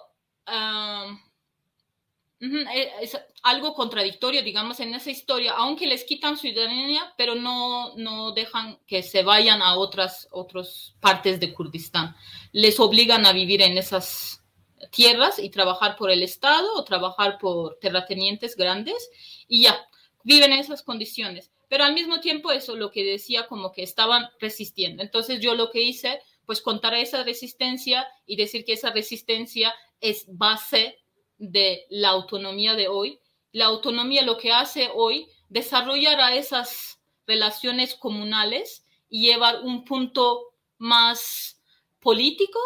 es 3.01 3.19
algo 3.43 3.75
contradictorio, 3.75 4.43
digamos, 4.43 4.81
en 4.81 4.95
esa 4.95 5.11
historia, 5.11 5.53
aunque 5.53 5.87
les 5.87 6.05
quitan 6.05 6.39
ciudadanía, 6.39 7.13
pero 7.17 7.35
no, 7.35 7.95
no 7.97 8.33
dejan 8.33 8.79
que 8.87 9.03
se 9.03 9.23
vayan 9.23 9.61
a 9.63 9.77
otras, 9.77 10.29
otras 10.31 10.95
partes 11.01 11.41
de 11.41 11.53
Kurdistán. 11.53 12.15
Les 12.53 12.81
obligan 12.81 13.25
a 13.27 13.33
vivir 13.33 13.63
en 13.63 13.79
esas 13.79 14.42
tierras 14.91 15.39
y 15.39 15.51
trabajar 15.51 15.97
por 15.97 16.11
el 16.11 16.23
Estado 16.23 16.75
o 16.75 16.85
trabajar 16.85 17.39
por 17.39 17.79
terratenientes 17.79 18.57
grandes 18.57 19.11
y 19.49 19.63
ya, 19.63 19.89
viven 20.25 20.53
en 20.53 20.61
esas 20.61 20.83
condiciones. 20.83 21.51
Pero 21.69 21.85
al 21.85 21.95
mismo 21.95 22.21
tiempo 22.21 22.53
eso, 22.53 22.77
lo 22.77 22.91
que 22.91 23.05
decía, 23.05 23.47
como 23.47 23.73
que 23.73 23.83
estaban 23.83 24.29
resistiendo. 24.41 25.03
Entonces 25.03 25.41
yo 25.41 25.55
lo 25.55 25.71
que 25.71 25.83
hice 25.83 26.21
pues 26.45 26.61
contar 26.61 26.95
esa 26.95 27.23
resistencia 27.23 28.07
y 28.27 28.37
decir 28.37 28.65
que 28.65 28.75
esa 28.75 28.91
resistencia 28.91 29.73
es 30.01 30.25
base 30.29 30.99
de 31.39 31.87
la 31.89 32.11
autonomía 32.11 32.75
de 32.75 32.89
hoy. 32.89 33.21
La 33.53 33.67
autonomía 33.67 34.23
lo 34.23 34.37
que 34.37 34.53
hace 34.53 34.91
hoy, 34.95 35.29
desarrollar 35.49 36.21
a 36.21 36.35
esas 36.35 37.01
relaciones 37.27 37.95
comunales 37.95 38.85
y 39.09 39.27
llevar 39.27 39.63
un 39.63 39.85
punto 39.85 40.55
más 40.79 41.61
político, 42.01 42.59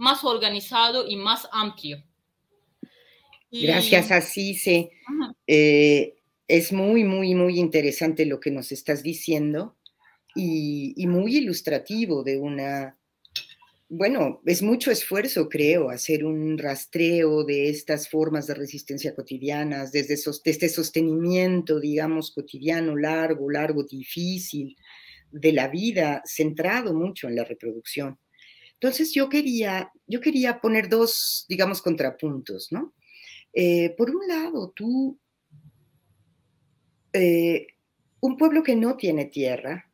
más 0.00 0.24
organizado 0.24 1.06
y 1.06 1.16
más 1.16 1.48
amplio. 1.52 2.02
Gracias, 3.52 4.10
Asise. 4.10 4.90
Eh, 5.46 6.16
es 6.48 6.72
muy, 6.72 7.04
muy, 7.04 7.34
muy 7.34 7.58
interesante 7.58 8.26
lo 8.26 8.40
que 8.40 8.50
nos 8.50 8.72
estás 8.72 9.02
diciendo 9.02 9.76
y 10.34 11.06
muy 11.06 11.36
ilustrativo 11.36 12.22
de 12.22 12.38
una 12.38 12.96
bueno, 13.92 14.40
es 14.46 14.62
mucho 14.62 14.92
esfuerzo, 14.92 15.48
creo, 15.48 15.90
hacer 15.90 16.24
un 16.24 16.56
rastreo 16.56 17.42
de 17.42 17.70
estas 17.70 18.08
formas 18.08 18.46
de 18.46 18.54
resistencia 18.54 19.16
cotidianas, 19.16 19.90
desde, 19.90 20.14
este 20.44 20.68
sostenimiento, 20.68 21.80
digamos, 21.80 22.30
cotidiano, 22.30 22.94
largo, 22.96 23.50
largo, 23.50 23.82
difícil, 23.82 24.76
de 25.32 25.52
la 25.52 25.66
vida, 25.66 26.22
centrado 26.24 26.94
mucho 26.94 27.26
en 27.26 27.34
la 27.34 27.42
reproducción. 27.42 28.16
Entonces 28.82 29.12
yo 29.12 29.28
quería, 29.28 29.92
yo 30.06 30.22
quería 30.22 30.58
poner 30.58 30.88
dos, 30.88 31.44
digamos, 31.50 31.82
contrapuntos, 31.82 32.68
¿no? 32.70 32.94
Eh, 33.52 33.94
por 33.98 34.10
un 34.10 34.26
lado, 34.26 34.72
tú, 34.74 35.18
eh, 37.12 37.66
un 38.20 38.38
pueblo 38.38 38.62
que 38.62 38.76
no 38.76 38.96
tiene 38.96 39.26
tierra, 39.26 39.90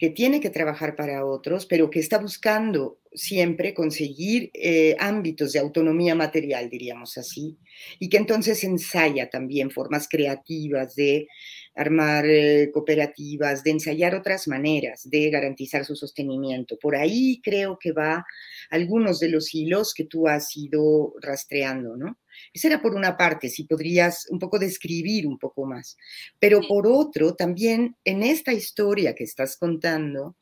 que 0.00 0.10
tiene 0.10 0.40
que 0.40 0.50
trabajar 0.50 0.96
para 0.96 1.24
otros, 1.24 1.64
pero 1.66 1.90
que 1.90 2.00
está 2.00 2.18
buscando 2.18 2.98
siempre 3.12 3.72
conseguir 3.72 4.50
eh, 4.52 4.96
ámbitos 4.98 5.52
de 5.52 5.60
autonomía 5.60 6.16
material, 6.16 6.68
diríamos 6.68 7.16
así, 7.16 7.56
y 8.00 8.08
que 8.08 8.16
entonces 8.16 8.64
ensaya 8.64 9.30
también 9.30 9.70
formas 9.70 10.08
creativas 10.08 10.96
de 10.96 11.28
armar 11.74 12.24
eh, 12.26 12.70
cooperativas, 12.72 13.64
de 13.64 13.72
ensayar 13.72 14.14
otras 14.14 14.46
maneras 14.46 15.08
de 15.08 15.30
garantizar 15.30 15.84
su 15.84 15.96
sostenimiento. 15.96 16.78
Por 16.78 16.96
ahí 16.96 17.40
creo 17.42 17.78
que 17.78 17.92
va 17.92 18.24
algunos 18.70 19.20
de 19.20 19.28
los 19.28 19.54
hilos 19.54 19.92
que 19.94 20.04
tú 20.04 20.28
has 20.28 20.56
ido 20.56 21.14
rastreando, 21.20 21.96
¿no? 21.96 22.18
Esa 22.52 22.68
era 22.68 22.82
por 22.82 22.94
una 22.94 23.16
parte, 23.16 23.48
si 23.48 23.64
podrías 23.64 24.26
un 24.30 24.38
poco 24.38 24.58
describir 24.58 25.26
un 25.26 25.38
poco 25.38 25.66
más. 25.66 25.96
Pero 26.38 26.60
por 26.66 26.86
otro, 26.86 27.34
también 27.34 27.96
en 28.04 28.22
esta 28.22 28.52
historia 28.52 29.14
que 29.14 29.24
estás 29.24 29.56
contando, 29.56 30.36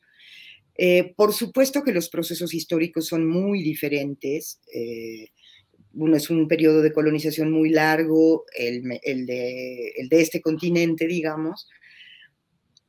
eh, 0.75 1.13
por 1.15 1.33
supuesto 1.33 1.83
que 1.83 1.91
los 1.91 2.09
procesos 2.09 2.53
históricos 2.53 3.07
son 3.07 3.27
muy 3.27 3.61
diferentes. 3.61 4.59
Eh, 4.73 5.29
uno 5.93 6.15
es 6.15 6.29
un 6.29 6.47
periodo 6.47 6.81
de 6.81 6.91
colonización 6.91 7.51
muy 7.51 7.69
largo, 7.69 8.45
el, 8.57 8.83
de, 9.25 9.93
este 10.09 10.41
continente, 10.41 11.07
digamos, 11.07 11.67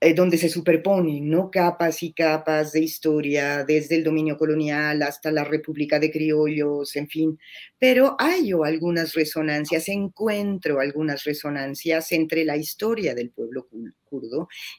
eh, 0.00 0.14
donde 0.14 0.38
se 0.38 0.48
superponen 0.48 1.28
¿no? 1.30 1.50
capas 1.50 2.02
y 2.02 2.12
capas 2.12 2.72
de 2.72 2.80
historia, 2.80 3.64
desde 3.64 3.96
el 3.96 4.04
dominio 4.04 4.36
colonial 4.36 5.02
hasta 5.02 5.30
la 5.30 5.44
República 5.44 5.98
de 5.98 6.10
Criollos, 6.10 6.96
en 6.96 7.08
fin. 7.08 7.38
Pero 7.78 8.16
hay 8.18 8.52
algunas 8.64 9.14
resonancias, 9.14 9.88
encuentro 9.88 10.80
algunas 10.80 11.24
resonancias 11.24 12.12
entre 12.12 12.44
la 12.44 12.56
historia 12.56 13.14
del 13.14 13.30
pueblo 13.30 13.66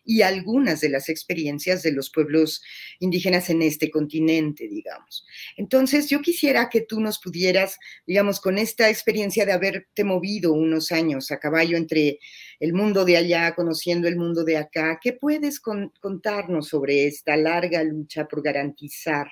y 0.04 0.22
algunas 0.22 0.82
de 0.82 0.90
las 0.90 1.10
experiencias 1.10 1.84
de 1.84 1.92
los 1.92 2.10
pueblos 2.10 2.62
indígenas 3.00 3.50
en 3.50 3.62
este 3.62 3.90
continente, 3.90 4.68
digamos. 4.68 5.26
Entonces, 5.58 6.10
yo 6.10 6.22
quisiera 6.22 6.70
que 6.70 6.82
tú 6.82 7.00
nos 7.00 7.20
pudieras, 7.20 7.78
digamos, 8.06 8.40
con 8.40 8.58
esta 8.58 8.90
experiencia 8.90 9.46
de 9.46 9.54
haberte 9.54 10.04
movido 10.04 10.54
unos 10.54 10.92
años 10.92 11.32
a 11.32 11.40
caballo 11.40 11.78
entre 11.78 12.20
el 12.60 12.74
mundo 12.74 13.06
de 13.06 13.18
allá, 13.18 13.54
conociendo 13.56 14.08
el 14.08 14.18
mundo 14.18 14.44
de 14.44 14.58
acá. 14.58 15.00
¿Qué 15.02 15.14
puedes 15.14 15.60
contarnos 15.60 16.68
sobre 16.68 17.08
esta 17.08 17.36
larga 17.38 17.84
lucha 17.84 18.28
por 18.28 18.42
garantizar 18.42 19.28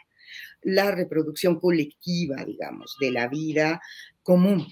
la 0.62 0.92
reproducción 0.92 1.60
colectiva, 1.60 2.44
digamos, 2.46 2.96
de 3.00 3.12
la 3.12 3.28
vida 3.28 3.82
común? 4.22 4.66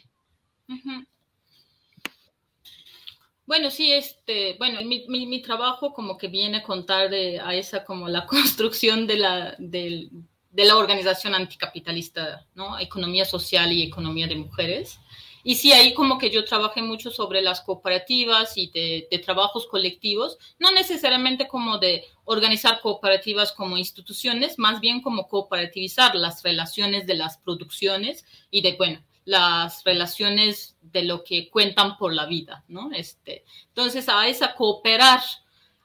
Bueno, 3.51 3.69
sí, 3.69 3.91
este, 3.91 4.55
bueno, 4.59 4.79
mi, 4.81 5.41
trabajo 5.41 5.91
como 5.91 6.17
que 6.17 6.29
viene 6.29 6.59
a 6.59 6.63
contar 6.63 7.09
de, 7.09 7.37
a 7.41 7.53
esa 7.53 7.83
como 7.83 8.07
la 8.07 8.25
construcción 8.25 9.05
de 9.07 9.17
la, 9.17 9.57
de, 9.59 10.07
de 10.51 10.63
la 10.63 10.77
organización 10.77 11.35
anticapitalista, 11.35 12.47
¿no? 12.55 12.79
Economía 12.79 13.25
social 13.25 13.73
y 13.73 13.83
economía 13.83 14.27
de 14.27 14.37
mujeres. 14.37 15.01
Y 15.43 15.55
sí, 15.55 15.73
ahí 15.73 15.93
como 15.93 16.17
que 16.17 16.29
yo 16.29 16.45
trabajé 16.45 16.81
mucho 16.81 17.11
sobre 17.11 17.41
las 17.41 17.59
cooperativas 17.59 18.57
y 18.57 18.67
de, 18.67 19.21
trabajos 19.21 19.67
colectivos, 19.67 20.37
no 20.57 20.71
necesariamente 20.71 21.49
como 21.49 21.77
de 21.77 22.05
organizar 22.23 22.79
cooperativas 22.79 23.51
como 23.51 23.77
instituciones, 23.77 24.59
más 24.59 24.79
bien 24.79 25.01
como 25.01 25.27
cooperativizar 25.27 26.15
las 26.15 26.41
relaciones 26.41 27.05
de 27.05 27.15
las 27.15 27.37
producciones 27.39 28.23
y 28.49 28.61
de, 28.61 28.77
bueno, 28.77 29.03
las 29.31 29.85
relaciones 29.85 30.75
de 30.81 31.03
lo 31.03 31.23
que 31.23 31.49
cuentan 31.49 31.97
por 31.97 32.13
la 32.13 32.25
vida, 32.25 32.65
¿no? 32.67 32.91
Este, 32.91 33.45
entonces, 33.69 34.09
a 34.09 34.27
esa 34.27 34.55
cooperar, 34.55 35.21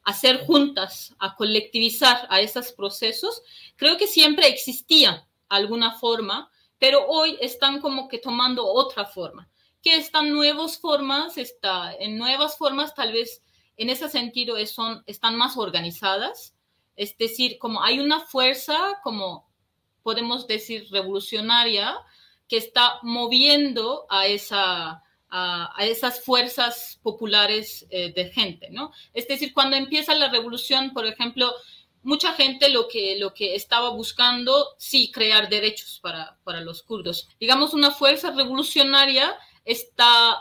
hacer 0.03 0.45
juntas, 0.45 1.15
a 1.21 1.37
colectivizar 1.37 2.27
a 2.29 2.41
esos 2.41 2.73
procesos, 2.73 3.43
creo 3.77 3.97
que 3.97 4.09
siempre 4.09 4.49
existía 4.49 5.29
alguna 5.49 5.93
forma, 5.93 6.51
pero 6.81 7.07
hoy 7.07 7.39
están 7.41 7.81
como 7.81 8.09
que 8.09 8.19
tomando 8.19 8.67
otra 8.67 9.05
forma. 9.05 9.49
Que 9.81 9.95
están 9.95 10.33
nuevas 10.33 10.79
formas, 10.79 11.39
está 11.39 11.95
en 12.01 12.19
nuevas 12.19 12.59
formas 12.59 12.97
tal 12.97 13.13
vez 13.13 13.43
en 13.77 13.91
ese 13.91 14.09
sentido 14.09 14.57
son, 14.67 15.05
están 15.07 15.37
más 15.37 15.57
organizadas, 15.57 16.53
es 16.97 17.17
decir, 17.17 17.59
como 17.59 17.81
hay 17.81 18.01
una 18.01 18.21
fuerza, 18.21 18.99
como 19.05 19.47
podemos 20.03 20.49
decir, 20.49 20.89
revolucionaria, 20.91 21.97
que 22.49 22.57
está 22.57 22.99
moviendo 23.03 24.07
a, 24.09 24.27
esa, 24.27 25.03
esas 25.81 26.25
fuerzas 26.25 26.99
populares 27.03 27.87
eh, 27.91 28.13
de 28.15 28.31
gente, 28.31 28.69
¿no? 28.71 28.93
Es 29.13 29.27
decir, 29.29 29.53
cuando 29.53 29.77
empieza 29.77 30.15
la 30.15 30.31
revolución, 30.31 30.93
por 30.93 31.07
ejemplo, 31.07 31.53
mucha 32.03 32.33
gente 32.35 32.69
lo 32.69 32.87
que, 32.87 33.19
lo 33.19 33.35
que 33.35 33.57
estaba 33.57 33.91
buscando, 33.91 34.75
sí, 34.79 35.11
crear 35.11 35.49
derechos 35.49 35.99
para, 36.01 36.39
para 36.45 36.61
los 36.61 36.83
kurdos. 36.83 37.29
Digamos, 37.41 37.75
una 37.75 37.91
fuerza 37.91 38.31
revolucionaria 38.31 39.37
está, 39.65 40.39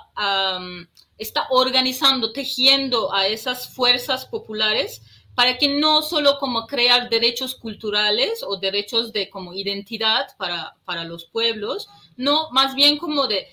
está 1.18 1.48
organizando, 1.50 2.32
tejiendo 2.32 3.12
a 3.12 3.28
esas 3.28 3.74
fuerzas 3.74 4.28
populares 4.28 5.02
para 5.36 5.58
que 5.58 5.68
no 5.68 6.02
solo 6.02 6.40
como 6.40 6.66
crear 6.66 7.10
derechos 7.10 7.56
culturales 7.56 8.42
o 8.42 8.58
derechos 8.58 9.12
de 9.12 9.30
como 9.30 9.54
identidad 9.54 10.28
para, 10.38 10.76
para 10.86 11.04
los 11.04 11.26
pueblos, 11.26 11.90
no, 12.16 12.50
más 12.52 12.74
bien 12.74 12.98
como 12.98 13.28
de, 13.28 13.48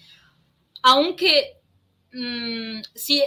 aunque 0.83 1.59
mm, 2.13 2.83
sí 2.95 3.23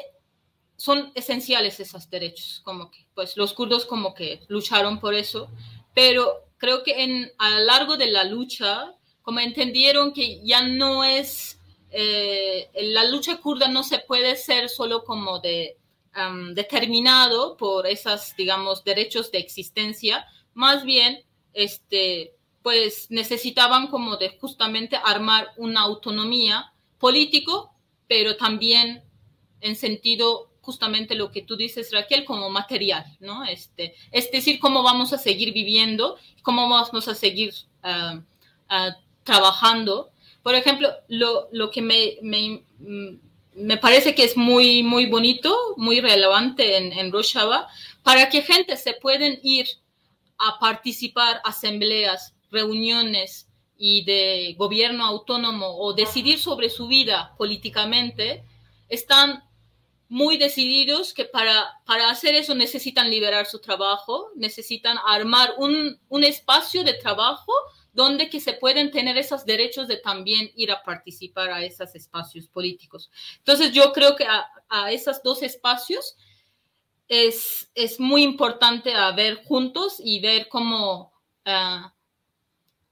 son 0.77 1.11
esenciales 1.15 1.79
esos 1.79 2.09
derechos, 2.09 2.61
como 2.63 2.89
que, 2.89 3.05
pues 3.13 3.35
los 3.35 3.53
kurdos 3.53 3.85
como 3.85 4.13
que 4.13 4.41
lucharon 4.47 4.99
por 4.99 5.13
eso, 5.13 5.49
pero 5.93 6.45
creo 6.57 6.83
que 6.83 7.03
en, 7.03 7.31
a 7.37 7.49
lo 7.51 7.65
largo 7.65 7.97
de 7.97 8.07
la 8.07 8.23
lucha, 8.23 8.93
como 9.21 9.39
entendieron 9.39 10.13
que 10.13 10.41
ya 10.43 10.61
no 10.67 11.03
es, 11.03 11.59
eh, 11.91 12.69
la 12.73 13.05
lucha 13.05 13.37
kurda 13.37 13.67
no 13.67 13.83
se 13.83 13.99
puede 13.99 14.35
ser 14.35 14.69
solo 14.69 15.03
como 15.03 15.39
de 15.39 15.77
determinado 16.53 17.57
por 17.57 17.87
esos, 17.87 18.35
digamos, 18.37 18.83
derechos 18.83 19.31
de 19.31 19.39
existencia, 19.39 20.25
más 20.53 20.83
bien, 20.83 21.23
este, 21.53 22.33
pues 22.63 23.07
necesitaban 23.09 23.87
como 23.87 24.17
de 24.17 24.37
justamente 24.39 24.97
armar 25.03 25.49
una 25.57 25.81
autonomía 25.81 26.73
político, 26.97 27.73
pero 28.07 28.37
también 28.37 29.03
en 29.61 29.75
sentido 29.75 30.51
justamente 30.61 31.13
lo 31.13 31.31
que 31.31 31.43
tú 31.43 31.55
dices, 31.55 31.91
Raquel, 31.91 32.25
como 32.25 32.49
material, 32.49 33.05
¿no? 33.19 33.45
Este, 33.45 33.93
es 34.11 34.31
decir, 34.31 34.59
cómo 34.59 34.81
vamos 34.81 35.13
a 35.13 35.19
seguir 35.19 35.53
viviendo, 35.53 36.17
cómo 36.41 36.67
vamos 36.67 37.07
a 37.07 37.13
seguir 37.13 37.53
trabajando. 39.23 40.09
Por 40.41 40.55
ejemplo, 40.55 40.89
lo, 41.07 41.49
lo 41.51 41.69
que 41.69 41.81
me, 41.81 42.63
me 43.55 43.77
parece 43.77 44.13
que 44.15 44.23
es 44.23 44.35
muy, 44.35 44.83
muy 44.83 45.05
bonito, 45.05 45.57
muy 45.77 46.01
relevante 46.01 46.77
en, 46.77 46.91
en 46.93 47.11
Rojava, 47.11 47.67
para 48.03 48.29
que 48.29 48.41
gente 48.41 48.75
se 48.77 48.93
pueden 48.93 49.39
ir 49.43 49.67
a 50.37 50.59
participar 50.59 51.41
asambleas, 51.43 52.35
reuniones 52.51 53.47
y 53.77 54.03
de 54.03 54.55
gobierno 54.57 55.05
autónomo 55.05 55.77
o 55.77 55.93
decidir 55.93 56.39
sobre 56.39 56.69
su 56.69 56.87
vida 56.87 57.33
políticamente, 57.37 58.43
están 58.89 59.43
muy 60.07 60.37
decididos 60.37 61.13
que 61.13 61.25
para, 61.25 61.65
para 61.85 62.09
hacer 62.09 62.35
eso 62.35 62.53
necesitan 62.53 63.09
liberar 63.09 63.45
su 63.45 63.59
trabajo, 63.59 64.29
necesitan 64.35 64.97
armar 65.05 65.53
un, 65.57 65.99
un 66.09 66.23
espacio 66.23 66.83
de 66.83 66.93
trabajo 66.93 67.51
donde 67.91 68.29
que 68.29 68.41
se 68.41 68.53
pueden 68.53 68.91
tener 68.91 69.17
esos 69.17 69.45
derechos 69.45 69.87
de 69.87 69.97
también 69.97 70.51
ir 70.55 70.71
a 70.71 70.83
participar 70.83 71.49
a 71.49 71.63
esos 71.63 71.95
espacios 71.95 72.47
políticos. 72.47 73.09
Entonces 73.37 73.71
yo 73.71 73.93
creo 73.93 74.15
que 74.15 74.25
a, 74.25 74.45
a 74.69 74.91
esos 74.91 75.23
dos 75.23 75.41
espacios 75.41 76.15
es, 77.07 77.71
es, 77.73 77.99
muy 77.99 78.23
importante 78.23 78.93
a 78.93 79.11
ver 79.11 79.43
juntos 79.45 80.01
y 80.03 80.19
ver 80.19 80.49
cómo, 80.49 81.13
uh, 81.45 81.87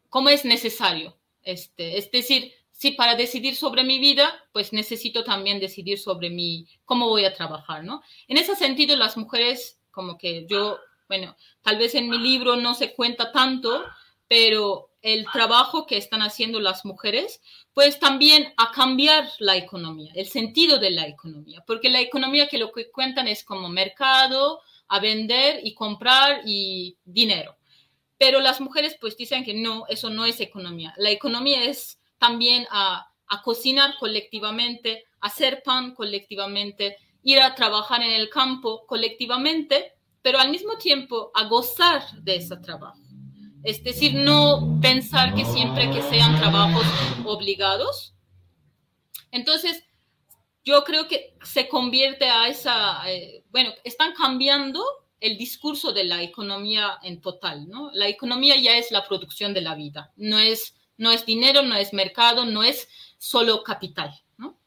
cómo 0.09 0.29
es 0.29 0.45
necesario. 0.45 1.17
Este, 1.41 1.97
es 1.97 2.09
decir, 2.09 2.53
si 2.83 2.91
para 2.91 3.15
decidir 3.15 3.55
sobre 3.55 3.85
mi 3.85 3.97
vida, 3.97 4.43
pues 4.51 4.73
necesito 4.73 5.23
también 5.23 5.61
decidir 5.61 5.97
sobre 5.97 6.29
mi, 6.29 6.67
cómo 6.83 7.07
voy 7.07 7.23
a 7.23 7.33
trabajar, 7.33 7.85
¿no? 7.85 8.01
En 8.27 8.37
ese 8.37 8.57
sentido, 8.57 8.97
las 8.97 9.15
mujeres, 9.15 9.79
como 9.89 10.17
que 10.17 10.45
yo, 10.49 10.79
bueno, 11.07 11.37
tal 11.61 11.77
vez 11.77 11.95
en 11.95 12.09
mi 12.09 12.17
libro 12.17 12.57
no 12.57 12.73
se 12.73 12.93
cuenta 12.93 13.31
tanto, 13.31 13.85
pero 14.27 14.89
el 15.01 15.25
trabajo 15.31 15.85
que 15.85 15.95
están 15.95 16.21
haciendo 16.23 16.59
las 16.59 16.83
mujeres, 16.83 17.41
pues 17.73 18.01
también 18.01 18.53
a 18.57 18.71
cambiar 18.71 19.29
la 19.39 19.55
economía, 19.55 20.11
el 20.13 20.27
sentido 20.27 20.77
de 20.77 20.91
la 20.91 21.07
economía, 21.07 21.63
porque 21.65 21.89
la 21.89 22.01
economía 22.01 22.49
que 22.49 22.57
lo 22.57 22.73
que 22.73 22.91
cuentan 22.91 23.29
es 23.29 23.45
como 23.45 23.69
mercado, 23.69 24.59
a 24.89 24.99
vender 24.99 25.61
y 25.63 25.73
comprar 25.73 26.41
y 26.45 26.97
dinero. 27.05 27.55
Pero 28.17 28.41
las 28.41 28.59
mujeres 28.59 28.97
pues 28.99 29.15
dicen 29.15 29.45
que 29.45 29.53
no, 29.53 29.85
eso 29.87 30.09
no 30.09 30.25
es 30.25 30.41
economía. 30.41 30.93
La 30.97 31.11
economía 31.11 31.63
es 31.63 32.02
también 32.23 32.65
a, 32.71 33.09
cocinar 33.43 33.95
colectivamente, 33.99 35.03
hacer 35.19 35.61
pan 35.61 35.93
colectivamente, 35.93 36.95
ir 37.23 37.41
a 37.41 37.53
trabajar 37.53 38.01
en 38.01 38.11
el 38.11 38.29
campo 38.29 38.85
colectivamente, 38.85 39.93
pero 40.21 40.39
al 40.39 40.49
mismo 40.49 40.77
tiempo 40.77 41.31
a 41.33 41.45
gozar 41.49 42.01
de 42.21 42.37
ese 42.37 42.55
trabajo. 42.57 43.01
Es 43.63 43.83
decir, 43.83 44.13
no 44.13 44.79
pensar 44.81 45.33
que 45.35 45.43
siempre 45.43 45.89
que 45.91 46.01
sean 46.03 46.39
trabajos 46.39 46.85
obligados. 47.25 48.13
Entonces, 49.31 49.83
yo 50.63 50.83
creo 50.85 51.09
que 51.09 51.35
se 51.43 51.67
convierte 51.67 52.29
a 52.29 52.47
esa, 52.47 53.01
eh, 53.11 53.43
bueno, 53.49 53.71
están 53.83 54.13
cambiando 54.13 54.81
el 55.19 55.37
discurso 55.37 55.91
de 55.91 56.05
la 56.05 56.21
economía 56.21 56.99
en 57.01 57.19
total, 57.19 57.67
¿no? 57.67 57.89
La 57.93 58.07
economía 58.07 58.55
ya 58.55 58.77
es 58.77 58.91
la 58.91 59.05
producción 59.05 59.53
de 59.53 59.61
la 59.61 59.75
vida, 59.75 60.13
no 60.15 60.39
es, 60.39 60.75
no 60.97 61.11
es 61.11 61.25
dinero, 61.25 61.61
no 61.61 61.75
es 61.75 61.93
mercado, 61.93 62.45
no 62.45 62.63
es 62.63 62.87
solo 63.17 63.63
capital, 63.63 64.13
¿no? 64.37 64.57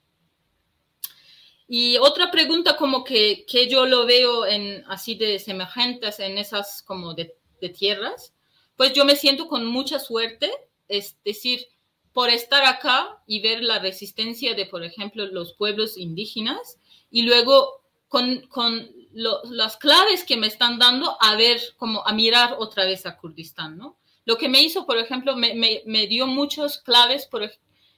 Y 1.69 1.97
otra 1.99 2.31
pregunta 2.31 2.77
como 2.77 3.05
que, 3.05 3.45
que 3.47 3.69
yo 3.69 3.87
lo 3.87 4.07
veo 4.07 4.47
en 4.47 4.85
así 4.89 5.15
de 5.15 5.39
semejantes 5.39 6.21
en 6.21 6.39
esas 6.39 6.83
como 6.83 7.15
de, 7.15 7.35
tierras, 7.77 8.33
pues 8.77 8.93
yo 8.93 9.05
me 9.05 9.17
siento 9.17 9.49
con 9.49 9.67
mucha 9.67 9.99
suerte, 9.99 10.49
es 10.87 11.17
decir, 11.25 11.67
por 12.12 12.31
estar 12.31 12.65
acá 12.65 13.21
y 13.27 13.41
ver 13.41 13.61
la 13.61 13.81
resistencia 13.81 14.55
de, 14.55 14.67
por 14.67 14.85
ejemplo, 14.85 15.27
los 15.27 15.55
pueblos 15.55 15.97
indígenas 15.97 16.79
y 17.11 17.23
luego 17.23 17.83
con, 18.07 18.43
con 18.43 18.89
las 19.12 19.77
claves 19.79 20.23
que 20.23 20.37
me 20.37 20.47
están 20.47 20.79
dando 20.79 21.17
a 21.21 21.35
ver, 21.35 21.61
como 21.77 22.07
a 22.07 22.12
mirar 22.12 22.55
otra 22.59 22.85
vez 22.85 23.05
a 23.05 23.17
Kurdistán, 23.17 23.77
¿no? 23.77 23.97
Lo 24.27 24.37
que 24.37 24.49
me 24.49 24.61
hizo, 24.61 24.85
por 24.85 24.99
ejemplo, 24.99 25.37
me, 25.37 26.07
dio 26.09 26.27
muchas 26.27 26.79
claves 26.79 27.29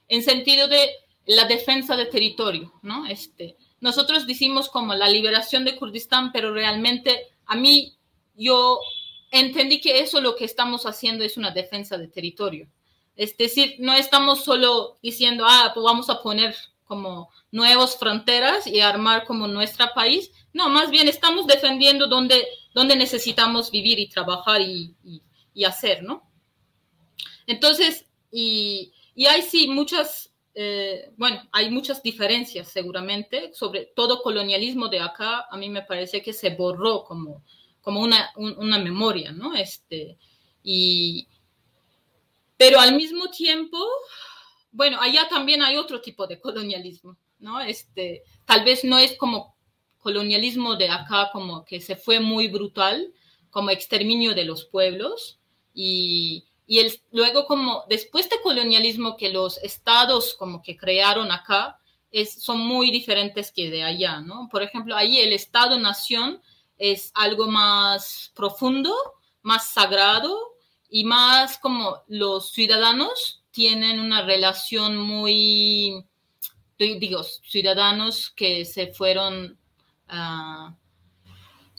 en 0.07 0.23
sentido 0.23 0.67
de 0.67 0.89
la 1.25 1.45
defensa 1.45 1.97
de 1.97 2.05
territorio, 2.05 2.71
¿no? 2.83 3.07
Este, 3.07 3.57
nosotros 3.81 4.27
decimos 4.27 4.69
como 4.69 4.93
la 4.93 5.09
liberación 5.09 5.65
de 5.65 5.75
Kurdistán, 5.75 6.31
pero 6.31 6.53
realmente 6.53 7.27
a 7.47 7.55
mí 7.55 7.97
yo 8.35 8.79
entendí 9.31 9.81
que 9.81 9.99
eso 9.99 10.21
lo 10.21 10.35
que 10.35 10.45
estamos 10.45 10.85
haciendo 10.85 11.23
es 11.23 11.35
una 11.35 11.49
defensa 11.49 11.97
de 11.97 12.07
territorio. 12.07 12.69
Es 13.15 13.35
decir, 13.35 13.75
no 13.79 13.93
estamos 13.93 14.43
solo 14.43 14.97
diciendo, 15.01 15.45
ah, 15.47 15.71
pues 15.73 15.83
vamos 15.83 16.11
a 16.11 16.21
poner 16.21 16.55
como 16.85 17.29
nuevas 17.51 17.97
fronteras 17.97 18.67
y 18.67 18.81
armar 18.81 19.25
como 19.25 19.47
nuestro 19.47 19.87
país. 19.95 20.31
No, 20.53 20.69
más 20.69 20.91
bien 20.91 21.07
estamos 21.07 21.47
defendiendo 21.47 22.07
donde, 22.07 22.47
donde 22.73 22.95
necesitamos 22.95 23.71
vivir 23.71 23.99
y 23.99 24.09
trabajar 24.09 24.61
y, 24.61 24.95
y, 25.03 25.21
hacer, 25.63 26.03
¿no? 26.03 26.29
Entonces, 27.47 28.05
y, 28.31 28.93
y 29.15 29.25
hay 29.25 29.41
sí 29.41 29.67
muchas, 29.67 30.31
eh, 30.53 31.11
bueno, 31.17 31.41
hay 31.51 31.69
muchas 31.71 32.03
diferencias 32.03 32.67
seguramente 32.67 33.51
sobre 33.53 33.91
todo 33.95 34.21
colonialismo 34.21 34.87
de 34.87 34.99
acá. 34.99 35.45
A 35.49 35.57
mí 35.57 35.69
me 35.69 35.81
parece 35.81 36.21
que 36.21 36.33
se 36.33 36.51
borró 36.51 37.03
como 37.03 37.43
como 37.81 38.01
una, 38.01 38.31
una 38.35 38.77
memoria, 38.77 39.31
¿no? 39.31 39.55
Este, 39.55 40.17
y, 40.63 41.27
pero 42.57 42.79
al 42.79 42.95
mismo 42.95 43.29
tiempo, 43.29 43.77
bueno, 44.71 44.99
allá 45.01 45.27
también 45.29 45.61
hay 45.61 45.77
otro 45.77 46.01
tipo 46.01 46.27
de 46.27 46.39
colonialismo, 46.39 47.17
¿no? 47.39 47.59
Este, 47.61 48.23
tal 48.45 48.63
vez 48.63 48.83
no 48.83 48.97
es 48.97 49.17
como 49.17 49.55
colonialismo 49.97 50.75
de 50.75 50.89
acá, 50.89 51.29
como 51.31 51.65
que 51.65 51.81
se 51.81 51.95
fue 51.95 52.19
muy 52.19 52.47
brutal, 52.47 53.13
como 53.49 53.71
exterminio 53.71 54.35
de 54.35 54.45
los 54.45 54.65
pueblos, 54.65 55.38
y, 55.81 56.43
y 56.67 56.79
el, 56.79 57.01
luego 57.13 57.45
como 57.45 57.85
después 57.87 58.29
de 58.29 58.41
colonialismo 58.43 59.15
que 59.15 59.29
los 59.29 59.57
estados 59.59 60.35
como 60.37 60.61
que 60.61 60.75
crearon 60.75 61.31
acá, 61.31 61.79
es, 62.11 62.43
son 62.43 62.59
muy 62.59 62.91
diferentes 62.91 63.53
que 63.53 63.69
de 63.69 63.83
allá, 63.83 64.19
¿no? 64.19 64.49
Por 64.51 64.61
ejemplo, 64.61 64.93
ahí 64.93 65.19
el 65.19 65.31
Estado-Nación 65.31 66.41
es 66.77 67.11
algo 67.13 67.47
más 67.47 68.33
profundo, 68.35 68.93
más 69.41 69.69
sagrado 69.69 70.37
y 70.89 71.05
más 71.05 71.57
como 71.59 72.01
los 72.07 72.51
ciudadanos 72.51 73.41
tienen 73.51 74.01
una 74.01 74.25
relación 74.25 74.97
muy, 74.97 76.03
digo, 76.77 77.23
ciudadanos 77.23 78.31
que 78.31 78.65
se 78.65 78.87
fueron 78.87 79.57
a, 80.09 80.75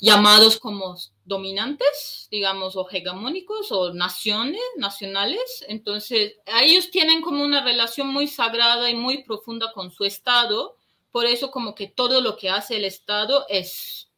llamados 0.00 0.58
como 0.58 0.96
dominantes, 1.30 2.28
digamos, 2.30 2.76
o 2.76 2.86
hegemónicos 2.90 3.72
o 3.72 3.94
naciones, 3.94 4.60
nacionales. 4.76 5.64
Entonces, 5.68 6.34
ellos 6.62 6.90
tienen 6.90 7.22
como 7.22 7.42
una 7.42 7.64
relación 7.64 8.08
muy 8.08 8.26
sagrada 8.26 8.90
y 8.90 8.94
muy 8.94 9.24
profunda 9.24 9.72
con 9.72 9.90
su 9.90 10.04
Estado. 10.04 10.76
Por 11.10 11.24
eso 11.24 11.50
como 11.50 11.74
que 11.74 11.86
todo 11.86 12.20
lo 12.20 12.36
que 12.36 12.50
hace 12.50 12.76
el 12.76 12.84
Estado 12.84 13.46
es 13.48 14.10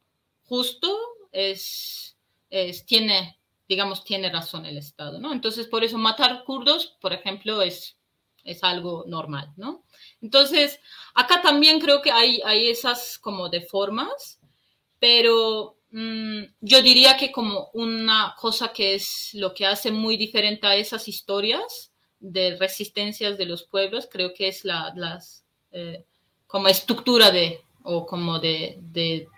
justo, 0.42 0.98
es, 1.30 2.16
es 2.50 2.84
tiene, 2.84 3.38
digamos, 3.68 4.02
tiene 4.02 4.28
razón 4.28 4.66
el 4.66 4.78
Estado, 4.78 5.20
¿no? 5.20 5.32
Entonces, 5.32 5.68
por 5.68 5.84
eso 5.84 5.98
matar 5.98 6.42
kurdos, 6.44 6.96
por 7.00 7.12
ejemplo, 7.12 7.62
es, 7.62 7.96
es 8.42 8.64
algo 8.64 9.04
normal, 9.06 9.52
¿no? 9.56 9.84
Entonces, 10.20 10.80
acá 11.14 11.40
también 11.42 11.78
creo 11.78 12.02
que 12.02 12.10
hay, 12.10 12.40
hay 12.44 12.68
esas 12.68 13.18
como 13.18 13.48
de 13.48 13.60
formas 13.60 14.40
pero 15.02 15.81
yo 15.92 16.80
diría 16.80 17.18
que 17.18 17.30
como 17.30 17.68
una 17.74 18.34
cosa 18.38 18.72
que 18.72 18.94
es 18.94 19.30
lo 19.34 19.52
que 19.52 19.66
hace 19.66 19.92
muy 19.92 20.16
diferente 20.16 20.66
a 20.66 20.74
esas 20.74 21.06
historias 21.06 21.92
de 22.18 22.56
resistencias 22.56 23.36
de 23.36 23.44
los 23.44 23.64
pueblos, 23.64 24.08
creo 24.10 24.32
que 24.32 24.48
es 24.48 24.64
la 24.64 24.92
las, 24.96 25.44
eh, 25.70 26.04
como 26.46 26.68
estructura 26.68 27.30
de, 27.30 27.60
o 27.82 28.06
como 28.06 28.38
de, 28.38 28.78
de 28.80 29.28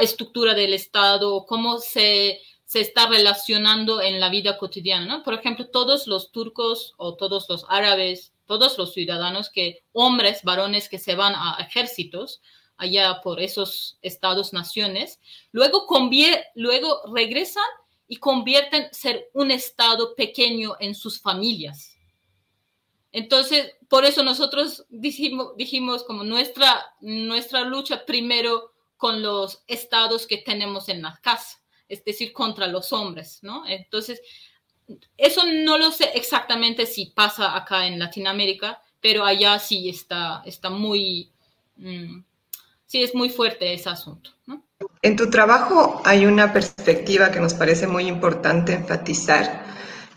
estructura 0.00 0.54
del 0.54 0.74
Estado, 0.74 1.46
cómo 1.46 1.78
se, 1.78 2.40
se 2.64 2.80
está 2.80 3.06
relacionando 3.06 4.00
en 4.00 4.18
la 4.18 4.30
vida 4.30 4.58
cotidiana, 4.58 5.06
¿no? 5.06 5.22
Por 5.22 5.34
ejemplo, 5.34 5.68
todos 5.68 6.08
los 6.08 6.32
turcos 6.32 6.94
o 6.96 7.14
todos 7.14 7.46
los 7.48 7.66
árabes, 7.68 8.32
todos 8.46 8.78
los 8.78 8.94
ciudadanos 8.94 9.48
que, 9.48 9.84
hombres, 9.92 10.42
varones 10.42 10.88
que 10.88 10.98
se 10.98 11.14
van 11.14 11.34
a 11.36 11.56
ejércitos, 11.60 12.40
allá 12.80 13.20
por 13.22 13.40
esos 13.40 13.98
estados-naciones, 14.02 15.20
luego, 15.52 15.86
luego 16.54 17.02
regresan 17.14 17.62
y 18.08 18.16
convierten 18.16 18.88
ser 18.92 19.30
un 19.34 19.50
estado 19.50 20.16
pequeño 20.16 20.74
en 20.80 20.94
sus 20.94 21.20
familias. 21.20 21.96
Entonces, 23.12 23.72
por 23.88 24.04
eso 24.04 24.22
nosotros 24.22 24.84
dijimos, 24.88 25.56
dijimos 25.56 26.04
como 26.04 26.24
nuestra, 26.24 26.94
nuestra 27.00 27.62
lucha 27.62 28.04
primero 28.06 28.72
con 28.96 29.22
los 29.22 29.62
estados 29.66 30.26
que 30.26 30.38
tenemos 30.38 30.88
en 30.88 31.02
la 31.02 31.18
casa, 31.22 31.60
es 31.88 32.04
decir, 32.04 32.32
contra 32.32 32.66
los 32.66 32.92
hombres, 32.92 33.40
¿no? 33.42 33.66
Entonces, 33.66 34.20
eso 35.16 35.42
no 35.46 35.78
lo 35.78 35.90
sé 35.90 36.10
exactamente 36.14 36.86
si 36.86 37.06
pasa 37.06 37.56
acá 37.56 37.86
en 37.86 37.98
Latinoamérica, 37.98 38.82
pero 39.00 39.24
allá 39.24 39.58
sí 39.58 39.88
está, 39.88 40.42
está 40.44 40.70
muy, 40.70 41.30
mm, 41.76 42.20
sí 42.90 43.04
es 43.04 43.14
muy 43.14 43.30
fuerte 43.30 43.72
ese 43.72 43.88
asunto. 43.88 44.30
En 45.02 45.14
tu 45.14 45.30
trabajo 45.30 46.02
hay 46.04 46.26
una 46.26 46.52
perspectiva 46.52 47.30
que 47.30 47.38
nos 47.38 47.54
parece 47.54 47.86
muy 47.86 48.08
importante 48.08 48.72
enfatizar, 48.72 49.64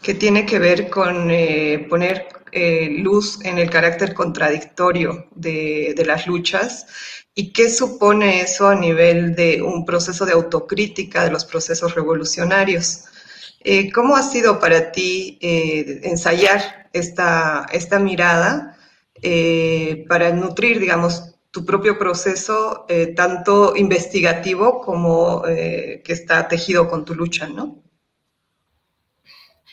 que 0.02 0.16
tiene 0.16 0.48
que 0.48 0.58
ver 0.58 0.90
con 0.90 1.30
eh, 1.30 1.86
poner 1.88 2.30
eh, 2.52 2.90
luz 2.90 3.40
en 3.46 3.60
el 3.60 3.70
carácter 3.70 4.16
contradictorio 4.16 5.28
de, 5.36 5.94
de, 5.96 6.06
las 6.06 6.26
luchas 6.26 6.88
y 7.36 7.54
qué 7.54 7.70
supone 7.70 8.42
eso 8.42 8.68
a 8.68 8.76
nivel 8.76 9.36
de 9.36 9.62
un 9.62 9.86
proceso 9.86 10.26
de 10.26 10.34
autocrítica 10.34 11.24
de 11.24 11.32
los 11.32 11.46
procesos 11.46 11.94
revolucionarios. 11.94 13.06
Eh, 13.60 13.92
¿Cómo 13.92 14.16
ha 14.16 14.24
sido 14.24 14.60
para 14.60 14.92
ti 14.92 15.38
ensayar 15.42 16.90
esta, 16.92 17.68
esta 17.72 18.00
mirada 18.00 18.78
para 20.10 20.32
nutrir, 20.32 20.80
digamos, 20.80 21.33
tu 21.54 21.64
propio 21.64 22.00
proceso, 22.00 22.88
eh, 22.90 23.14
tanto 23.16 23.76
investigativo 23.76 24.82
como 24.82 25.46
eh, 25.48 26.02
que 26.04 26.14
está 26.14 26.48
tejido 26.48 26.90
con 26.90 27.06
tu 27.06 27.14
lucha, 27.14 27.48
¿no? 27.48 27.78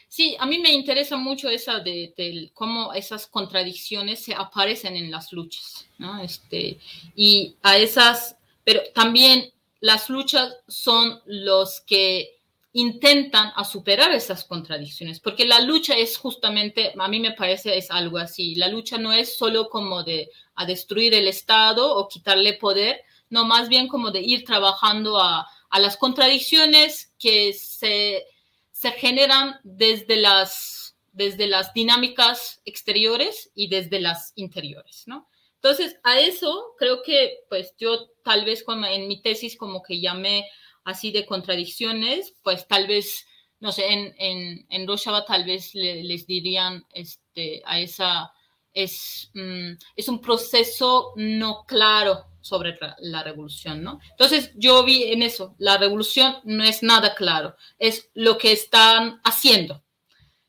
Sí, 0.07 0.37
a 0.39 0.45
mí 0.45 0.59
me 0.59 0.71
interesa 0.73 1.17
mucho 1.17 1.49
esa 1.49 1.81
de, 1.81 2.51
cómo 2.53 2.93
esas 2.93 3.27
contradicciones 3.27 4.23
se 4.23 4.35
aparecen 4.35 4.95
en 4.95 5.11
las 5.11 5.33
luchas, 5.33 5.87
¿no? 5.97 6.21
Este, 6.21 6.79
y 7.17 7.57
a 7.63 7.79
esas, 7.79 8.37
pero 8.63 8.83
también 8.95 9.51
las 9.81 10.11
luchas 10.11 10.59
son 10.69 11.23
los 11.25 11.81
que 11.81 12.41
intentan 12.73 13.53
a 13.57 13.65
superar 13.65 14.13
esas 14.13 14.45
contradicciones, 14.45 15.19
porque 15.19 15.47
la 15.47 15.61
lucha 15.61 15.95
es 15.95 16.19
justamente, 16.19 16.93
a 16.99 17.09
mí 17.09 17.21
me 17.21 17.33
parece, 17.33 17.79
es 17.79 17.91
algo 17.91 18.19
así. 18.19 18.55
La 18.55 18.69
lucha 18.69 18.99
no 18.99 19.15
es 19.15 19.37
solo 19.37 19.71
como 19.71 20.05
de 20.05 20.29
a 20.61 20.67
destruir 20.67 21.15
el 21.15 21.27
Estado 21.27 21.97
o 21.97 22.09
quitarle 22.09 22.53
poder, 22.53 23.01
no, 23.31 23.45
más 23.45 23.69
bien 23.69 23.89
como 23.89 24.11
de 24.11 24.21
ir 24.21 24.45
trabajando 24.45 25.19
a, 25.19 25.47
a 25.71 25.79
las 25.79 25.97
contradicciones 25.97 27.15
que 27.19 27.53
se, 27.55 28.27
se 28.73 28.91
generan 28.93 29.59
desde 29.63 30.17
las, 30.17 30.97
desde 31.13 31.47
las 31.47 31.73
dinámicas 31.73 32.61
exteriores 32.65 33.51
y 33.55 33.69
desde 33.69 34.01
las 34.01 34.33
interiores, 34.35 35.05
¿no? 35.07 35.29
Entonces, 35.55 35.99
a 36.03 36.19
eso 36.19 36.75
creo 36.79 37.03
que, 37.03 37.39
pues 37.49 37.75
yo 37.79 38.09
tal 38.25 38.45
vez 38.45 38.65
como 38.65 38.87
en 38.87 39.07
mi 39.09 39.21
tesis 39.23 39.57
como 39.57 39.83
que 39.83 40.01
llamé 40.01 40.49
así 40.85 41.11
de 41.11 41.27
contradicciones, 41.27 42.35
pues 42.43 42.67
tal 42.67 42.87
vez, 42.87 43.27
no 43.61 43.71
sé, 43.71 43.93
en, 43.93 44.15
en, 44.19 44.67
en 44.71 44.87
Rojava 44.87 45.25
tal 45.25 45.45
vez 45.45 45.75
les 45.75 46.27
dirían 46.27 46.85
este, 46.93 47.63
a 47.67 47.79
esa, 47.79 48.33
es, 48.75 49.31
mm, 49.35 49.73
es 49.97 50.09
un 50.09 50.21
proceso 50.21 51.13
no 51.17 51.65
claro 51.67 52.27
sobre 52.41 52.79
la 52.99 53.23
revolución, 53.23 53.83
¿no? 53.83 54.01
Entonces 54.11 54.53
yo 54.55 54.85
vi 54.85 55.05
en 55.13 55.23
eso, 55.23 55.55
la 55.59 55.77
revolución 55.77 56.37
no 56.45 56.65
es 56.65 56.83
nada 56.83 57.15
claro, 57.15 57.57
es 57.79 58.11
lo 58.15 58.39
que 58.39 58.53
están 58.53 59.21
haciendo. 59.25 59.83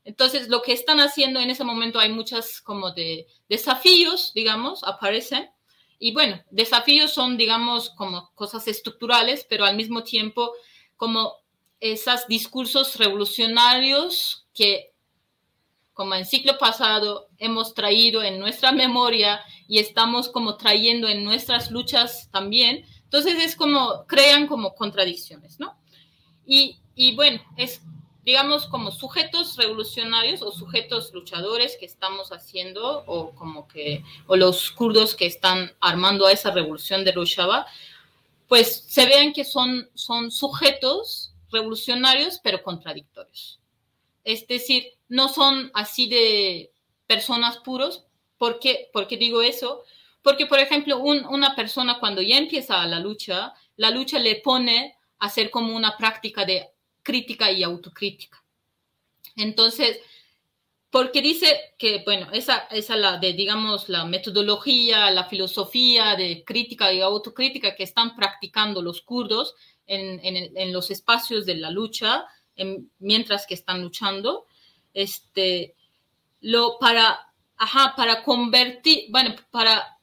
Entonces 0.04 0.48
lo 0.48 0.62
que 0.62 0.74
están 0.74 1.00
haciendo 1.00 1.40
en 1.40 1.50
ese 1.50 1.64
momento 1.64 2.00
hay 2.00 2.12
muchas 2.12 2.62
como 2.62 2.92
de 2.92 3.28
desafíos, 3.50 4.32
digamos, 4.34 4.84
aparecen, 4.84 5.50
y 6.00 6.14
bueno, 6.14 6.42
desafíos 6.50 7.14
son, 7.14 7.38
digamos, 7.38 7.92
como 7.92 8.32
cosas 8.34 8.68
estructurales, 8.68 9.46
pero 9.48 9.66
al 9.66 9.76
mismo 9.76 10.04
tiempo 10.04 10.54
como 10.98 11.36
esos 11.80 12.28
discursos 12.28 12.96
revolucionarios 12.98 14.48
que, 14.54 14.91
como 16.02 16.16
en 16.16 16.26
ciclo 16.26 16.58
pasado, 16.58 17.28
hemos 17.38 17.76
traído 17.76 18.24
en 18.24 18.40
nuestra 18.40 18.72
memoria 18.72 19.40
y 19.68 19.78
estamos 19.78 20.30
como 20.30 20.58
trayendo 20.58 21.08
en 21.08 21.24
nuestras 21.24 21.70
luchas 21.70 22.28
también. 22.32 22.88
Entonces 23.04 23.36
es 23.36 23.56
como, 23.56 24.04
crean 24.08 24.48
como 24.48 24.74
contradicciones, 24.74 25.60
¿no? 25.60 25.78
Y, 26.44 26.80
y 26.96 27.16
bueno, 27.16 27.40
es 27.56 27.84
digamos, 28.26 28.66
como 28.66 28.90
sujetos 28.90 29.58
revolucionarios 29.58 30.42
o 30.42 30.52
sujetos 30.52 31.14
luchadores 31.14 31.78
que 31.80 31.86
estamos 31.86 32.32
haciendo, 32.32 33.04
o 33.06 33.36
como 33.36 33.68
que, 33.68 34.04
o 34.26 34.36
los 34.36 34.72
kurdos 34.72 35.14
que 35.14 35.28
están 35.28 35.72
armando 35.82 36.26
a 36.26 36.32
esa 36.32 36.50
revolución 36.50 37.06
de 37.06 37.12
Rojava, 37.12 37.68
pues 38.48 38.86
se 38.88 39.06
vean 39.06 39.34
que 39.34 39.46
son, 39.46 39.88
son 39.94 40.32
sujetos 40.32 41.36
revolucionarios, 41.52 42.40
pero 42.44 42.64
contradictorios. 42.64 43.60
Es 44.24 44.48
decir, 44.48 44.86
no 45.12 45.28
son 45.28 45.72
así 45.74 46.08
de 46.08 46.72
personas 47.06 47.58
puros. 47.58 48.06
¿Por 48.38 48.60
qué, 48.60 48.90
¿Por 48.94 49.08
qué 49.08 49.18
digo 49.18 49.42
eso? 49.42 49.84
Porque, 50.22 50.46
por 50.46 50.58
ejemplo, 50.58 51.00
una 51.00 51.54
persona 51.54 52.00
cuando 52.00 52.22
ya 52.22 52.38
empieza 52.38 52.88
la 52.88 53.00
lucha, 53.00 53.54
la 53.76 53.90
lucha 53.90 54.20
le 54.20 54.38
pone 54.38 54.96
a 55.20 55.26
hacer 55.26 55.52
como 55.52 55.76
una 55.76 55.98
práctica 55.98 56.46
de 56.46 56.70
crítica 57.04 57.52
y 57.52 57.62
autocrítica. 57.62 58.42
Entonces, 59.36 60.00
porque 60.90 61.22
dice 61.22 61.76
que, 61.78 62.04
bueno, 62.06 62.30
esa, 62.32 62.68
esa 62.72 62.96
la 62.96 63.18
de, 63.18 63.34
digamos, 63.34 63.90
la 63.90 64.06
metodología, 64.06 65.12
la 65.12 65.26
filosofía 65.26 66.16
de 66.16 66.46
crítica 66.46 66.94
y 66.94 67.02
autocrítica 67.02 67.76
que 67.76 67.84
están 67.84 68.16
practicando 68.16 68.82
los 68.82 69.02
kurdos 69.02 69.56
en, 69.86 70.22
en, 70.24 70.72
los 70.72 70.90
espacios 70.90 71.46
de 71.46 71.56
la 71.56 71.70
lucha, 71.70 72.26
mientras 73.00 73.46
que 73.46 73.56
están 73.56 73.82
luchando, 73.82 74.46
este, 74.94 75.76
lo 76.42 76.78
para, 76.80 77.34
ajá, 77.58 77.94
para 77.96 78.24
convertir, 78.24 79.06
bueno, 79.10 79.36
para 79.52 79.98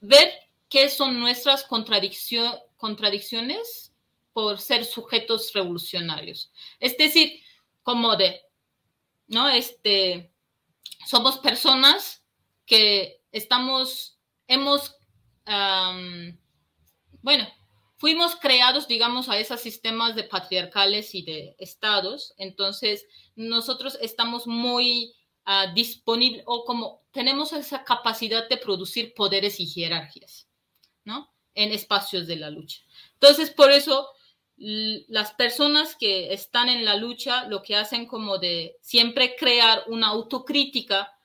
ver 0.00 0.32
qué 0.68 0.90
son 0.90 1.18
nuestras 1.18 1.64
contradicciones 1.64 3.94
por 4.32 4.60
ser 4.60 4.84
sujetos 4.84 5.52
revolucionarios. 5.52 6.52
Es 6.78 6.96
decir, 6.96 7.42
como 7.82 8.14
de, 8.16 8.40
¿no? 9.26 9.48
Este, 9.48 10.30
somos 11.06 11.38
personas 11.38 12.22
que 12.66 13.22
estamos, 13.32 14.18
hemos, 14.46 14.96
bueno, 17.22 17.48
fuimos 17.98 18.36
creados, 18.36 18.88
digamos, 18.88 19.28
a 19.28 19.38
esos 19.38 19.60
sistemas 19.60 20.14
de 20.16 20.24
patriarcales 20.24 21.14
y 21.14 21.22
de 21.22 21.54
estados, 21.58 22.32
entonces 22.38 23.06
nosotros 23.36 23.98
estamos 24.00 24.46
muy 24.46 25.12
uh, 25.46 25.74
disponibles 25.74 26.44
o 26.46 26.64
como 26.64 27.02
tenemos 27.10 27.52
esa 27.52 27.84
capacidad 27.84 28.48
de 28.48 28.56
producir 28.56 29.12
poderes 29.14 29.60
y 29.60 29.66
jerarquías, 29.66 30.48
¿no? 31.04 31.30
en 31.54 31.72
espacios 31.72 32.28
de 32.28 32.36
la 32.36 32.50
lucha. 32.50 32.80
Entonces, 33.14 33.50
por 33.50 33.72
eso 33.72 34.08
las 34.56 35.32
personas 35.34 35.96
que 35.96 36.32
están 36.32 36.68
en 36.68 36.84
la 36.84 36.96
lucha 36.96 37.44
lo 37.44 37.62
que 37.62 37.76
hacen 37.76 38.06
como 38.06 38.38
de 38.38 38.76
siempre 38.80 39.36
crear 39.36 39.84
una 39.88 40.08
autocrítica, 40.08 41.16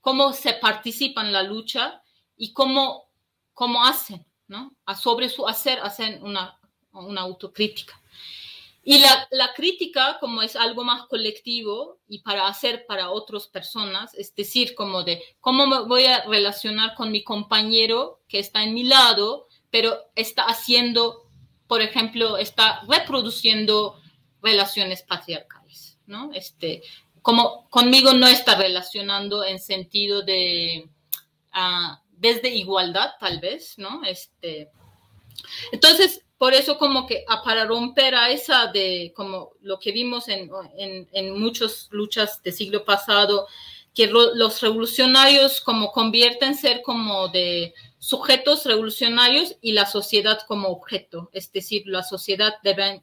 cómo 0.00 0.32
se 0.32 0.54
participan 0.54 1.26
en 1.26 1.32
la 1.32 1.42
lucha 1.42 2.02
y 2.36 2.52
cómo, 2.52 3.10
cómo 3.54 3.84
hacen, 3.84 4.24
¿no? 4.50 4.74
sobre 5.00 5.30
su 5.30 5.48
hacer 5.48 5.78
hacen 5.80 6.22
una, 6.22 6.58
una 6.92 7.22
autocrítica. 7.22 7.98
Y 8.82 8.98
la, 8.98 9.28
la, 9.30 9.52
crítica, 9.54 10.18
como 10.20 10.42
es 10.42 10.56
algo 10.56 10.84
más 10.84 11.06
colectivo 11.06 11.98
y 12.08 12.20
para 12.20 12.46
hacer 12.46 12.86
para 12.86 13.10
otras 13.10 13.46
personas, 13.46 14.14
es 14.14 14.34
decir, 14.34 14.74
como 14.74 15.02
de 15.02 15.22
cómo 15.40 15.66
me 15.66 15.80
voy 15.80 16.06
a 16.06 16.24
relacionar 16.24 16.94
con 16.94 17.12
mi 17.12 17.22
compañero 17.22 18.20
que 18.26 18.38
está 18.38 18.62
en 18.62 18.74
mi 18.74 18.84
lado, 18.84 19.48
pero 19.70 19.98
está 20.14 20.44
haciendo 20.44 21.30
por 21.70 21.82
ejemplo, 21.82 22.36
está 22.36 22.82
reproduciendo 22.88 23.96
relaciones 24.42 25.04
patriarcales, 25.04 25.96
¿no? 26.04 26.32
Este, 26.34 26.82
como 27.22 27.68
conmigo 27.70 28.12
no 28.12 28.26
está 28.26 28.56
relacionando 28.56 29.44
en 29.44 29.60
sentido 29.60 30.22
de, 30.22 30.88
uh, 31.54 32.09
desde 32.20 32.50
igualdad, 32.50 33.12
tal 33.18 33.40
vez, 33.40 33.74
¿no? 33.78 34.04
Este, 34.04 34.70
entonces, 35.72 36.22
por 36.38 36.54
eso 36.54 36.78
como 36.78 37.06
que 37.06 37.24
ah, 37.28 37.42
para 37.42 37.64
romper 37.64 38.14
a 38.14 38.30
esa 38.30 38.66
de, 38.66 39.12
como 39.16 39.52
lo 39.62 39.78
que 39.78 39.92
vimos 39.92 40.28
en, 40.28 40.50
en, 40.76 41.08
en 41.12 41.40
muchas 41.40 41.88
luchas 41.90 42.42
de 42.42 42.52
siglo 42.52 42.84
pasado, 42.84 43.46
que 43.94 44.06
los 44.06 44.60
revolucionarios 44.60 45.60
como 45.60 45.90
convierten 45.90 46.54
ser 46.54 46.82
como 46.82 47.28
de 47.28 47.74
sujetos 47.98 48.64
revolucionarios 48.64 49.56
y 49.60 49.72
la 49.72 49.84
sociedad 49.86 50.40
como 50.46 50.68
objeto, 50.68 51.28
es 51.32 51.50
decir, 51.52 51.82
la 51.86 52.04
sociedad 52.04 52.54
deben, 52.62 53.02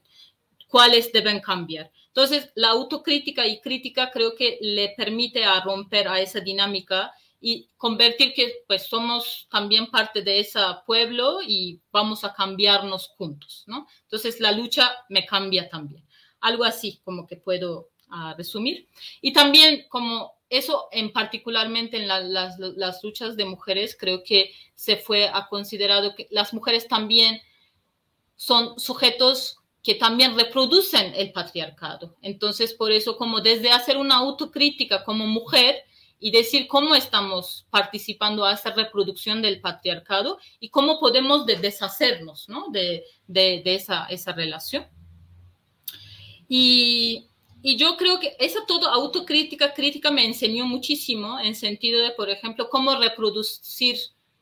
cuáles 0.69 1.11
deben 1.11 1.41
cambiar. 1.41 1.91
Entonces, 2.07 2.49
la 2.55 2.69
autocrítica 2.69 3.45
y 3.45 3.59
crítica 3.59 4.11
creo 4.11 4.35
que 4.35 4.57
le 4.61 4.93
permite 4.97 5.43
a 5.43 5.59
romper 5.61 6.07
a 6.07 6.21
esa 6.21 6.39
dinámica 6.39 7.13
y 7.39 7.69
convertir 7.77 8.33
que 8.33 8.63
pues 8.67 8.87
somos 8.87 9.47
también 9.51 9.87
parte 9.87 10.21
de 10.21 10.39
ese 10.39 10.59
pueblo 10.85 11.39
y 11.45 11.79
vamos 11.91 12.23
a 12.23 12.33
cambiarnos 12.33 13.09
juntos, 13.09 13.63
¿no? 13.67 13.87
Entonces, 14.03 14.39
la 14.39 14.51
lucha 14.51 14.91
me 15.09 15.25
cambia 15.25 15.69
también. 15.69 16.03
Algo 16.41 16.63
así 16.63 16.99
como 17.03 17.27
que 17.27 17.37
puedo 17.37 17.89
uh, 18.09 18.35
resumir. 18.35 18.87
Y 19.21 19.33
también 19.33 19.85
como 19.89 20.37
eso 20.49 20.87
en 20.91 21.11
particularmente 21.11 21.97
en 21.97 22.07
las, 22.07 22.57
las, 22.57 23.03
luchas 23.03 23.35
de 23.35 23.45
mujeres, 23.45 23.97
creo 23.99 24.23
que 24.23 24.53
se 24.75 24.95
fue 24.95 25.27
a 25.27 25.47
considerado 25.47 26.15
que 26.15 26.27
las 26.31 26.53
mujeres 26.53 26.87
también 26.87 27.41
son 28.35 28.79
sujetos 28.79 29.57
que 29.83 29.95
también 29.95 30.37
reproducen 30.37 31.13
el 31.15 31.31
patriarcado. 31.31 32.15
Entonces, 32.21 32.73
por 32.73 32.91
eso, 32.91 33.17
como 33.17 33.41
desde 33.41 33.71
hacer 33.71 33.97
una 33.97 34.15
autocrítica 34.15 35.03
como 35.03 35.27
mujer 35.27 35.83
y 36.19 36.31
decir 36.31 36.67
cómo 36.67 36.95
estamos 36.95 37.67
participando 37.69 38.45
a 38.45 38.53
esa 38.53 38.71
reproducción 38.71 39.41
del 39.41 39.61
patriarcado 39.61 40.39
y 40.59 40.69
cómo 40.69 40.99
podemos 40.99 41.45
deshacernos 41.45 42.49
¿no? 42.49 42.69
de, 42.69 43.03
de, 43.27 43.61
de 43.63 43.75
esa, 43.75 44.05
esa 44.05 44.33
relación. 44.33 44.87
Y 46.49 47.27
y 47.61 47.75
yo 47.75 47.97
creo 47.97 48.19
que 48.19 48.35
esa 48.39 48.65
toda 48.65 48.93
autocrítica, 48.93 49.73
crítica 49.73 50.11
me 50.11 50.25
enseñó 50.25 50.65
muchísimo 50.65 51.39
en 51.39 51.55
sentido 51.55 52.01
de, 52.01 52.11
por 52.11 52.29
ejemplo, 52.29 52.69
cómo 52.69 52.95
reproducir 52.95 53.97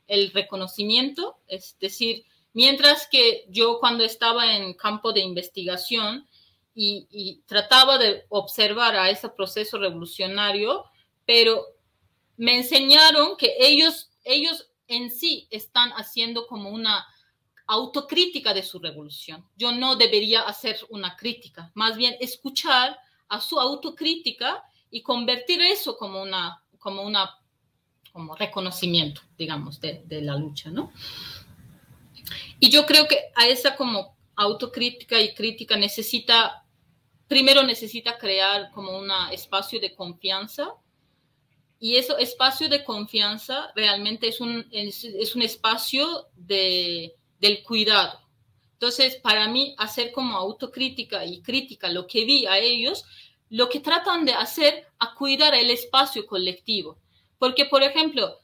el 0.08 0.32
reconocimiento, 0.32 1.38
es 1.48 1.78
decir, 1.80 2.26
mientras 2.54 3.08
que 3.08 3.46
yo 3.50 3.80
cuando 3.80 4.04
estaba 4.04 4.56
en 4.56 4.74
campo 4.74 5.14
de 5.14 5.22
investigación 5.22 6.28
y, 6.76 7.42
trataba 7.48 7.98
de 7.98 8.26
observar 8.30 8.96
a 8.98 9.10
ese 9.10 9.30
proceso 9.30 9.78
revolucionario, 9.78 10.86
pero 11.26 11.66
me 12.38 12.58
enseñaron 12.58 13.38
que 13.38 13.56
ellos, 13.60 14.12
ellos 14.24 14.70
en 14.88 15.12
sí 15.12 15.48
están 15.50 15.92
haciendo 15.92 16.48
como 16.48 16.70
una 16.70 17.06
autocrítica 17.68 18.54
de 18.54 18.64
su 18.64 18.80
revolución. 18.80 19.46
Yo 19.56 19.72
no 19.72 19.96
debería 19.96 20.42
hacer 20.42 20.80
una 20.90 21.16
crítica, 21.16 21.72
más 21.74 21.98
bien 21.98 22.16
escuchar 22.20 22.98
a 23.28 23.42
su 23.42 23.60
autocrítica 23.60 24.64
y 24.92 25.02
convertir 25.02 25.62
eso 25.62 25.98
como 25.98 26.22
una, 26.22 26.62
como 26.78 27.02
una, 27.02 27.38
como 28.12 28.36
reconocimiento, 28.36 29.22
digamos, 29.38 29.82
de, 29.82 30.04
de 30.06 30.22
la 30.22 30.36
lucha, 30.36 30.70
¿no? 30.70 30.92
Y 32.60 32.70
yo 32.70 32.86
creo 32.86 33.08
que 33.08 33.20
a 33.36 33.48
esa 33.48 33.76
como 33.76 34.16
autocrítica 34.36 35.20
y 35.20 35.34
crítica 35.34 35.76
necesita, 35.76 36.66
primero 37.28 37.64
necesita 37.64 38.18
crear 38.18 38.72
como 38.72 38.98
un 38.98 39.10
espacio 39.32 39.80
de 39.80 39.96
confianza 39.96 40.74
y 41.86 41.98
ese 41.98 42.16
espacio 42.18 42.68
de 42.68 42.84
confianza 42.84 43.72
realmente 43.76 44.28
es 44.28 44.42
un, 44.42 44.66
es, 44.72 45.36
un 45.36 45.44
espacio 45.44 46.30
de, 46.36 47.14
del 47.40 47.62
cuidado. 47.62 48.22
Entonces, 48.74 49.18
para 49.18 49.48
mí, 49.50 49.76
hacer 49.78 50.12
como 50.12 50.36
autocrítica 50.36 51.24
y 51.24 51.44
crítica 51.44 51.90
lo 51.90 52.08
que 52.08 52.26
vi 52.26 52.48
a 52.48 52.58
ellos, 52.58 53.06
lo 53.52 53.70
que 53.70 53.82
tratan 53.82 54.26
de 54.26 54.34
hacer 54.34 54.88
a 54.98 55.14
cuidar 55.14 55.54
el 55.54 55.70
espacio 55.70 56.26
colectivo. 56.26 56.98
Porque, 57.38 57.66
por 57.66 57.84
ejemplo, 57.84 58.40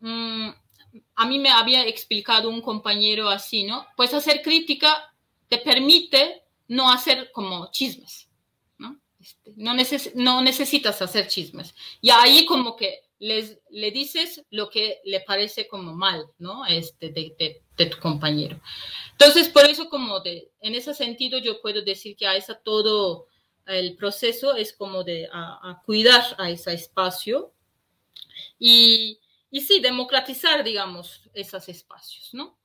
mm, 0.00 0.50
a 1.14 1.26
mí 1.26 1.38
me 1.38 1.48
había 1.48 1.86
explicado 1.86 2.50
un 2.50 2.60
compañero 2.60 3.30
así, 3.30 3.64
¿no? 3.64 3.86
Pues 3.96 4.12
hacer 4.12 4.42
crítica 4.42 5.14
te 5.48 5.56
permite 5.56 6.42
no 6.68 6.92
hacer 6.92 7.32
como 7.32 7.70
chismes. 7.70 8.29
Este, 9.20 9.52
no, 9.56 9.74
no 10.14 10.42
necesitas 10.42 11.02
hacer 11.02 11.28
chismes. 11.28 11.74
Y 12.00 12.10
ahí 12.10 12.46
como 12.46 12.74
que 12.74 13.02
les, 13.18 13.58
le 13.68 13.90
dices 13.90 14.44
lo 14.50 14.70
que 14.70 15.00
le 15.04 15.20
parece 15.20 15.68
como 15.68 15.92
mal, 15.92 16.26
¿no? 16.38 16.64
Este, 16.64 17.10
de, 17.10 17.62
de, 17.76 17.86
tu 17.86 17.98
compañero. 17.98 18.60
Entonces, 19.12 19.48
por 19.48 19.64
eso 19.64 19.88
como 19.88 20.20
de, 20.20 20.50
en 20.60 20.74
ese 20.74 20.94
sentido 20.94 21.38
yo 21.38 21.60
puedo 21.60 21.82
decir 21.82 22.16
que 22.16 22.26
a 22.26 22.36
esa 22.36 22.54
todo 22.54 23.26
el 23.66 23.94
proceso 23.96 24.54
es 24.54 24.72
como 24.72 25.04
de 25.04 25.28
a, 25.32 25.82
cuidar 25.84 26.24
a 26.38 26.50
ese 26.50 26.72
espacio 26.72 27.52
y, 28.58 29.18
y 29.50 29.60
sí, 29.60 29.80
democratizar, 29.80 30.64
digamos, 30.64 31.22
esos 31.34 31.68
espacios, 31.68 32.30
¿no? 32.32 32.58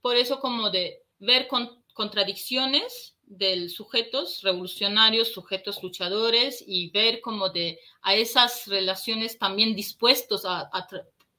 Por 0.00 0.16
eso 0.16 0.40
como 0.40 0.70
de 0.70 1.02
ver 1.18 1.46
con, 1.46 1.82
contradicciones 1.94 3.14
del 3.30 3.70
sujetos 3.70 4.42
revolucionarios, 4.42 5.32
sujetos 5.32 5.82
luchadores 5.84 6.62
y 6.66 6.90
ver 6.90 7.20
como 7.20 7.48
de 7.48 7.78
a 8.02 8.16
esas 8.16 8.66
relaciones 8.66 9.38
también 9.38 9.76
dispuestos 9.76 10.42
a, 10.44 10.68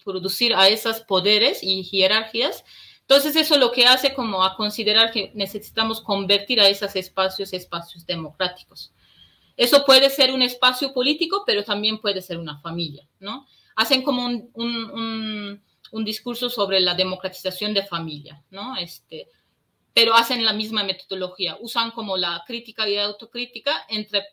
producir 0.04 0.56
a 0.56 0.69
esos 0.69 1.01
poderes 1.01 1.62
y 1.62 1.84
jerarquías. 1.84 2.63
Entonces 3.01 3.36
eso 3.36 3.58
lo 3.58 3.73
que 3.73 3.86
hace 3.86 4.13
como 4.13 4.43
a 4.43 4.56
considerar 4.56 5.12
que 5.12 5.32
necesitamos 5.36 5.99
convertir 5.99 6.62
a 6.62 6.69
esos 6.69 6.95
espacios 6.95 7.51
espacios 7.51 8.06
democráticos. 8.06 8.93
Eso 9.58 9.86
puede 9.86 10.10
ser 10.10 10.32
un 10.32 10.41
espacio 10.41 10.93
político, 10.93 11.43
pero 11.45 11.63
también 11.63 11.99
puede 11.99 12.21
ser 12.21 12.38
una 12.38 12.58
familia, 12.62 13.06
¿no? 13.19 13.45
Hacen 13.75 14.01
como 14.01 14.25
un, 14.25 14.49
un, 14.54 15.62
un 15.91 16.06
discurso 16.06 16.49
sobre 16.49 16.80
la 16.80 16.95
democratización 16.95 17.73
de 17.73 17.84
familia, 17.84 18.41
¿no? 18.49 18.77
Este, 18.77 19.27
pero 19.93 20.13
hacen 20.15 20.45
la 20.45 20.54
misma 20.54 20.84
metodología, 20.84 21.58
usan 21.60 21.91
como 21.91 22.15
la 22.15 22.43
crítica 22.47 22.88
y 22.88 22.97
autocrítica 22.97 23.86
entre, 23.89 24.23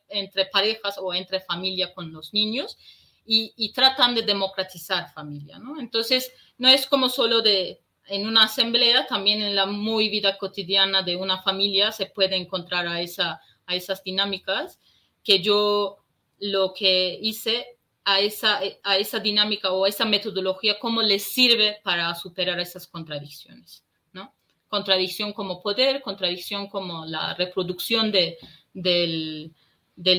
parejas 0.47 0.99
o 0.99 1.12
entre 1.12 1.40
familia 1.40 1.92
con 1.94 2.12
los 2.12 2.33
niños 2.33 2.79
y, 3.27 3.73
tratan 3.75 4.14
de 4.14 4.23
democratizar 4.23 5.12
familia, 5.12 5.59
¿no? 5.59 5.79
Entonces, 5.79 6.33
no 6.57 6.68
es 6.68 6.87
como 6.87 7.09
solo 7.09 7.42
de 7.42 7.81
en 8.07 8.27
una 8.27 8.44
asamblea, 8.44 9.07
también 9.07 9.42
en 9.42 9.55
la 9.55 9.66
muy 9.66 10.09
vida 10.09 10.38
cotidiana 10.38 11.03
de 11.03 11.16
una 11.16 11.42
familia 11.42 11.92
se 11.92 12.07
puede 12.07 12.37
encontrar 12.37 12.87
a 12.88 13.03
esas 13.03 14.03
dinámicas 14.03 14.79
que 15.23 15.42
yo 15.42 15.99
lo 16.38 16.73
que 16.73 17.18
hice 17.21 17.66
a 18.05 18.21
esa, 18.21 18.61
a 18.83 18.97
esa 18.97 19.18
dinámica 19.18 19.73
o 19.73 19.85
a 19.85 19.90
esa 19.90 20.07
metodología, 20.07 20.79
cómo 20.79 21.03
les 21.03 21.25
sirve 21.25 21.81
para 21.85 22.14
superar 22.14 22.59
esas 22.61 22.87
contradicciones 22.87 23.85
contradicción 24.69 25.33
como 25.33 25.63
poder, 25.63 26.03
contradicción 26.03 26.69
como 26.69 27.05
la 27.07 27.35
reproducción 27.35 28.13
de, 28.13 28.39
del, 28.75 29.53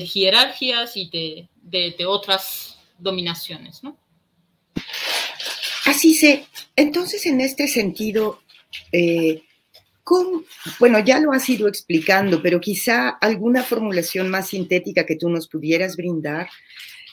jerarquías 0.06 0.96
y 0.96 1.08
de, 1.10 1.48
de, 1.96 2.06
otras 2.06 2.78
dominaciones, 2.98 3.82
¿no? 3.82 3.96
Así 5.86 6.14
se. 6.14 6.46
Entonces, 6.76 7.26
en 7.26 7.40
este 7.40 7.68
sentido, 7.68 8.42
eh, 8.92 9.42
bueno, 10.78 10.98
ya 10.98 11.20
lo 11.20 11.32
has 11.32 11.48
ido 11.48 11.68
explicando, 11.68 12.42
pero 12.42 12.60
quizá 12.60 13.10
alguna 13.10 13.62
formulación 13.62 14.28
más 14.28 14.48
sintética 14.48 15.06
que 15.06 15.16
tú 15.16 15.28
nos 15.28 15.46
pudieras 15.48 15.96
brindar 15.96 16.48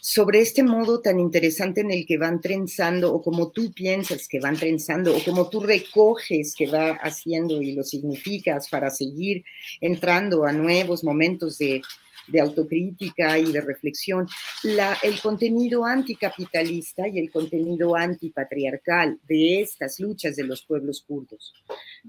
sobre 0.10 0.40
este 0.40 0.64
modo 0.64 1.02
tan 1.02 1.20
interesante 1.20 1.82
en 1.82 1.92
el 1.92 2.06
que 2.06 2.18
van 2.18 2.40
trenzando, 2.40 3.14
o 3.14 3.22
como 3.22 3.52
tú 3.52 3.74
piensas 3.74 4.30
que 4.30 4.40
van 4.40 4.56
trenzando, 4.56 5.14
o 5.14 5.22
como 5.22 5.50
tú 5.50 5.60
recoges 5.60 6.56
que 6.58 6.66
va 6.66 6.92
haciendo 6.92 7.62
y 7.62 7.74
lo 7.74 7.84
significas 7.84 8.70
para 8.70 8.90
seguir 8.90 9.44
entrando 9.82 10.46
a 10.46 10.54
nuevos 10.54 11.04
momentos 11.04 11.58
de, 11.58 11.82
de 12.28 12.42
autocrítica 12.42 13.40
y 13.40 13.52
de 13.52 13.62
reflexión, 13.62 14.28
el 14.64 15.22
contenido 15.22 15.86
anticapitalista 15.86 17.08
y 17.08 17.20
el 17.20 17.32
contenido 17.32 17.96
antipatriarcal 17.96 19.20
de 19.28 19.62
estas 19.62 20.00
luchas 20.00 20.36
de 20.36 20.44
los 20.44 20.64
pueblos 20.64 21.04
kurdos. 21.08 21.54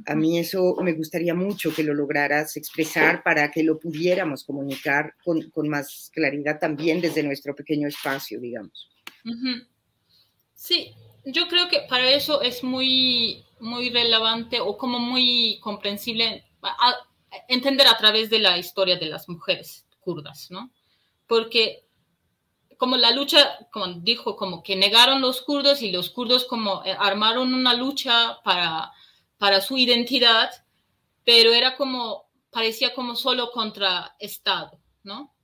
A 0.06 0.14
mí 0.14 0.38
eso 0.38 0.76
me 0.82 0.92
gustaría 0.92 1.34
mucho 1.34 1.74
que 1.74 1.82
lo 1.82 1.94
lograras 1.94 2.56
expresar 2.56 3.22
para 3.22 3.50
que 3.50 3.62
lo 3.62 3.78
pudiéramos 3.78 4.44
comunicar 4.44 5.14
con, 5.24 5.50
con 5.50 5.68
más 5.68 6.10
claridad 6.12 6.58
también 6.58 7.00
desde 7.00 7.22
nuestro 7.22 7.54
pequeño 7.54 7.88
espacio, 7.88 8.40
digamos. 8.40 8.88
Sí, 10.54 10.92
yo 11.24 11.48
creo 11.48 11.68
que 11.68 11.82
para 11.88 12.10
eso 12.10 12.42
es 12.42 12.64
muy, 12.64 13.44
muy 13.60 13.90
relevante 13.90 14.60
o 14.60 14.76
como 14.76 14.98
muy 14.98 15.58
comprensible 15.60 16.44
entender 17.48 17.86
a 17.86 17.96
través 17.96 18.30
de 18.30 18.38
la 18.38 18.58
historia 18.58 18.96
de 18.96 19.06
las 19.06 19.28
mujeres 19.28 19.87
kurdas, 20.08 20.50
¿no? 20.50 20.72
Porque 21.26 21.84
como 22.78 22.96
la 22.96 23.10
lucha, 23.10 23.58
como 23.70 23.86
dijo, 24.00 24.36
como 24.36 24.62
que 24.62 24.74
negaron 24.74 25.20
los 25.20 25.42
kurdos 25.42 25.82
y 25.82 25.92
los 25.92 26.08
kurdos 26.08 26.46
como 26.46 26.82
eh, 26.86 26.96
armaron 26.98 27.52
una 27.52 27.74
lucha 27.74 28.40
para, 28.42 28.90
para 29.36 29.60
su 29.60 29.76
identidad, 29.76 30.50
pero 31.24 31.52
era 31.52 31.76
como, 31.76 32.30
parecía 32.50 32.94
como 32.94 33.16
solo 33.16 33.50
contra 33.50 34.16
Estado, 34.18 34.80
¿no? 35.02 35.34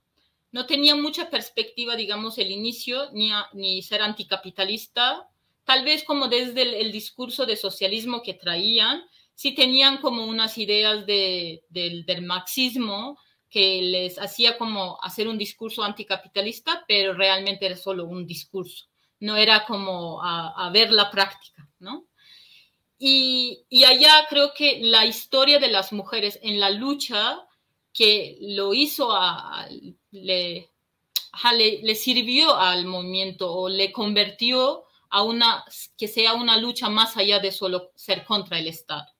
No 0.51 0.65
tenía 0.65 0.95
mucha 0.95 1.29
perspectiva, 1.29 1.95
digamos, 1.95 2.39
el 2.39 2.49
inicio, 2.49 3.11
ni, 3.11 3.29
ni 3.53 3.83
ser 3.83 4.01
anticapitalista, 4.01 5.29
tal 5.65 5.83
vez 5.83 6.03
como 6.05 6.27
desde 6.27 6.81
el, 6.81 6.91
discurso 6.91 7.45
de 7.45 7.57
socialismo 7.57 8.23
que 8.23 8.33
traían, 8.33 9.03
sí 9.35 9.53
tenían 9.53 9.97
como 9.97 10.25
unas 10.25 10.57
ideas 10.57 11.05
de, 11.05 11.65
del, 11.69 12.05
del 12.05 12.21
marxismo, 12.21 13.19
que 13.55 13.81
les 13.81 14.19
hacía 14.19 14.57
como 14.57 15.01
hacer 15.01 15.29
un 15.29 15.37
discurso 15.37 15.81
anticapitalista, 15.81 16.83
pero 16.89 17.13
realmente 17.13 17.65
era 17.65 17.77
solo 17.77 18.03
un 18.03 18.27
discurso, 18.27 18.87
no 19.21 19.37
era 19.37 19.63
como 19.63 20.21
a, 20.21 20.69
ver 20.73 20.91
la 20.91 21.09
práctica, 21.09 21.65
¿no? 21.79 22.05
Y, 22.99 23.63
allá 23.87 24.25
creo 24.29 24.51
que 24.53 24.81
la 24.81 25.05
historia 25.05 25.57
de 25.57 25.69
las 25.69 25.93
mujeres 25.93 26.37
en 26.41 26.59
la 26.59 26.69
lucha 26.69 27.47
que 27.93 28.37
lo 28.41 28.73
hizo 28.73 29.13
a, 29.13 29.69
le, 30.11 30.69
le, 31.81 31.95
sirvió 31.95 32.57
al 32.57 32.85
movimiento 32.85 33.53
o 33.53 33.69
le 33.69 33.93
convirtió 33.93 34.83
a 35.09 35.23
una, 35.23 35.63
que 35.97 36.09
sea 36.09 36.33
una 36.33 36.57
lucha 36.57 36.89
más 36.89 37.15
allá 37.15 37.39
de 37.39 37.53
solo 37.53 37.93
ser 37.95 38.25
contra 38.25 38.59
el 38.59 38.67
Estado. 38.67 39.14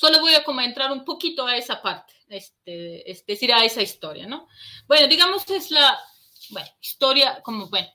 Solo 0.00 0.20
voy 0.20 0.34
a 0.34 0.44
como 0.44 0.62
entrar 0.62 0.90
un 0.92 1.04
poquito 1.04 1.46
a 1.46 1.56
esa 1.56 1.82
parte 1.82 2.14
este, 2.30 3.10
es 3.10 3.26
decir, 3.26 3.52
a 3.52 3.64
esa 3.64 3.82
historia, 3.82 4.26
¿no? 4.26 4.46
Bueno, 4.86 5.08
digamos 5.08 5.44
que 5.44 5.56
es 5.56 5.70
la 5.70 5.98
historia, 6.80 7.42
como, 7.42 7.68
bueno, 7.68 7.88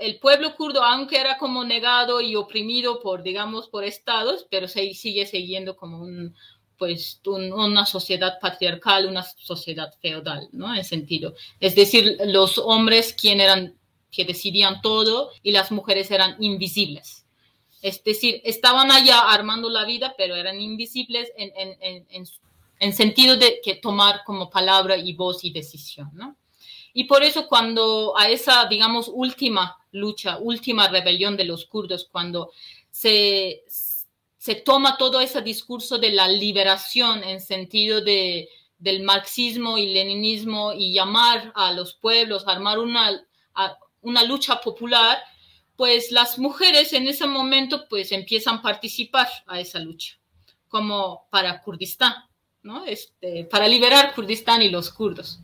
el 0.00 0.18
pueblo 0.18 0.56
kurdo, 0.56 0.82
aunque 0.82 1.20
era 1.20 1.36
como 1.36 1.62
negado 1.62 2.20
y 2.22 2.34
oprimido 2.34 3.00
por, 3.00 3.22
digamos, 3.22 3.68
por 3.68 3.84
estados, 3.84 4.46
pero 4.50 4.66
se 4.66 4.94
sigue 4.94 5.26
siguiendo 5.26 5.76
como 5.76 6.00
un, 6.00 6.34
pues, 6.78 7.20
una 7.26 7.84
sociedad 7.84 8.38
patriarcal, 8.40 9.06
una 9.06 9.22
sociedad 9.22 9.92
feudal, 10.00 10.48
¿no? 10.52 10.74
En 10.74 10.84
sentido. 10.84 11.34
Es 11.60 11.74
decir, 11.74 12.16
los 12.24 12.56
hombres 12.56 13.12
quien 13.12 13.40
eran, 13.40 13.78
que 14.10 14.24
decidían 14.24 14.80
todo 14.80 15.30
y 15.42 15.52
las 15.52 15.70
mujeres 15.70 16.10
eran 16.10 16.42
invisibles. 16.42 17.25
Es 17.86 18.02
decir, 18.02 18.40
estaban 18.44 18.90
allá 18.90 19.20
armando 19.20 19.68
la 19.70 19.84
vida, 19.84 20.14
pero 20.18 20.34
eran 20.34 20.60
invisibles 20.60 21.30
en, 21.36 21.52
en, 21.56 21.76
en, 21.80 22.06
en 22.10 22.26
en 22.78 22.92
sentido 22.92 23.36
de 23.36 23.60
que 23.62 23.76
tomar 23.76 24.22
como 24.24 24.50
palabra 24.50 24.96
y 24.96 25.14
voz 25.14 25.44
y 25.44 25.50
decisión, 25.50 26.10
¿no? 26.12 26.36
Y 26.92 27.04
por 27.04 27.22
eso 27.22 27.46
cuando 27.46 28.16
a 28.16 28.28
esa, 28.28 28.66
digamos, 28.66 29.10
última 29.12 29.76
lucha, 29.92 30.38
última 30.38 30.88
rebelión 30.88 31.36
de 31.36 31.44
los 31.44 31.66
kurdos, 31.66 32.08
cuando 32.10 32.50
se, 32.90 33.64
se 34.38 34.54
toma 34.54 34.96
todo 34.96 35.20
ese 35.20 35.42
discurso 35.42 35.98
de 35.98 36.12
la 36.12 36.28
liberación 36.28 37.22
en 37.22 37.40
sentido 37.40 38.00
de, 38.00 38.48
del 38.78 39.02
marxismo 39.02 39.76
y 39.76 39.92
leninismo 39.92 40.72
y 40.72 40.94
llamar 40.94 41.52
a 41.54 41.72
los 41.72 41.94
pueblos, 41.94 42.48
armar 42.48 42.78
una, 42.78 43.22
una 44.00 44.24
lucha 44.24 44.60
popular, 44.60 45.18
pues 45.76 46.10
las 46.10 46.38
mujeres 46.38 46.92
en 46.92 47.06
ese 47.06 47.26
momento 47.26 47.86
pues 47.88 48.12
empiezan 48.12 48.56
a 48.56 48.62
participar 48.62 49.28
a 49.46 49.60
esa 49.60 49.78
lucha, 49.78 50.18
como 50.68 51.26
para 51.30 51.60
Kurdistán. 51.62 52.14
Este, 52.86 53.44
para 53.44 53.68
liberar 53.68 54.14
Kurdistán 54.14 54.62
y 54.62 54.68
los 54.68 54.90
kurdos. 54.90 55.38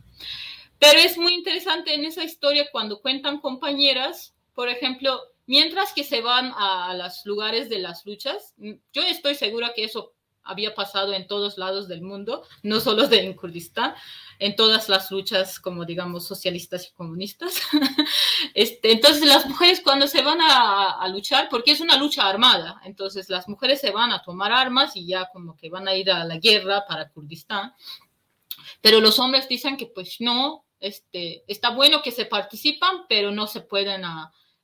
Pero 0.79 0.99
es 0.99 1.17
muy 1.17 1.33
interesante 1.33 1.93
en 1.93 2.03
esa 2.03 2.23
historia 2.23 2.67
cuando 2.71 3.01
cuentan 3.01 3.39
compañeras, 3.39 4.35
por 4.53 4.67
ejemplo, 4.67 5.21
mientras 5.45 5.93
que 5.93 6.03
se 6.03 6.21
van 6.21 6.51
a, 6.57 6.93
los 6.95 7.25
lugares 7.25 7.69
de 7.69 7.79
las 7.79 8.05
luchas, 8.05 8.53
yo 8.57 9.01
estoy 9.03 9.35
segura 9.35 9.71
que 9.73 9.85
eso 9.85 10.13
había 10.43 10.75
pasado 10.75 11.13
en 11.13 11.27
todos 11.27 11.57
lados 11.57 11.87
del 11.87 12.01
mundo, 12.01 12.43
no 12.61 12.79
solo 12.79 13.07
de 13.07 13.23
en 13.23 13.33
Kurdistán, 13.33 13.95
en 14.39 14.55
todas 14.55 14.89
las 14.89 15.09
luchas, 15.11 15.59
como 15.59 15.85
digamos, 15.85 16.25
socialistas 16.27 16.87
y 16.87 16.93
comunistas. 16.93 17.61
Este, 18.55 18.91
entonces, 18.91 19.25
las 19.25 19.45
mujeres 19.47 19.81
cuando 19.81 20.05
se 20.05 20.21
van 20.21 20.39
a, 20.41 21.07
luchar, 21.07 21.47
porque 21.49 21.71
es 21.71 21.79
una 21.79 21.97
lucha 21.97 22.27
armada, 22.27 22.81
entonces 22.83 23.29
las 23.29 23.47
mujeres 23.47 23.79
se 23.79 23.91
van 23.91 24.11
a 24.11 24.21
tomar 24.21 24.51
armas 24.51 24.95
y 24.95 25.05
ya 25.07 25.29
como 25.31 25.55
que 25.55 25.69
van 25.69 25.87
a 25.87 25.95
ir 25.95 26.11
a 26.11 26.25
la 26.25 26.37
guerra 26.37 26.85
para 26.85 27.09
Kurdistán, 27.09 27.73
pero 28.81 28.99
los 28.99 29.17
hombres 29.19 29.47
dicen 29.47 29.77
que 29.77 29.87
pues 29.87 30.17
no, 30.19 30.65
este, 30.79 31.45
está 31.47 31.69
bueno 31.69 32.01
que 32.01 32.11
se 32.11 32.25
participan, 32.25 33.05
pero 33.07 33.31
no 33.31 33.47
se 33.47 33.61
pueden 33.61 34.03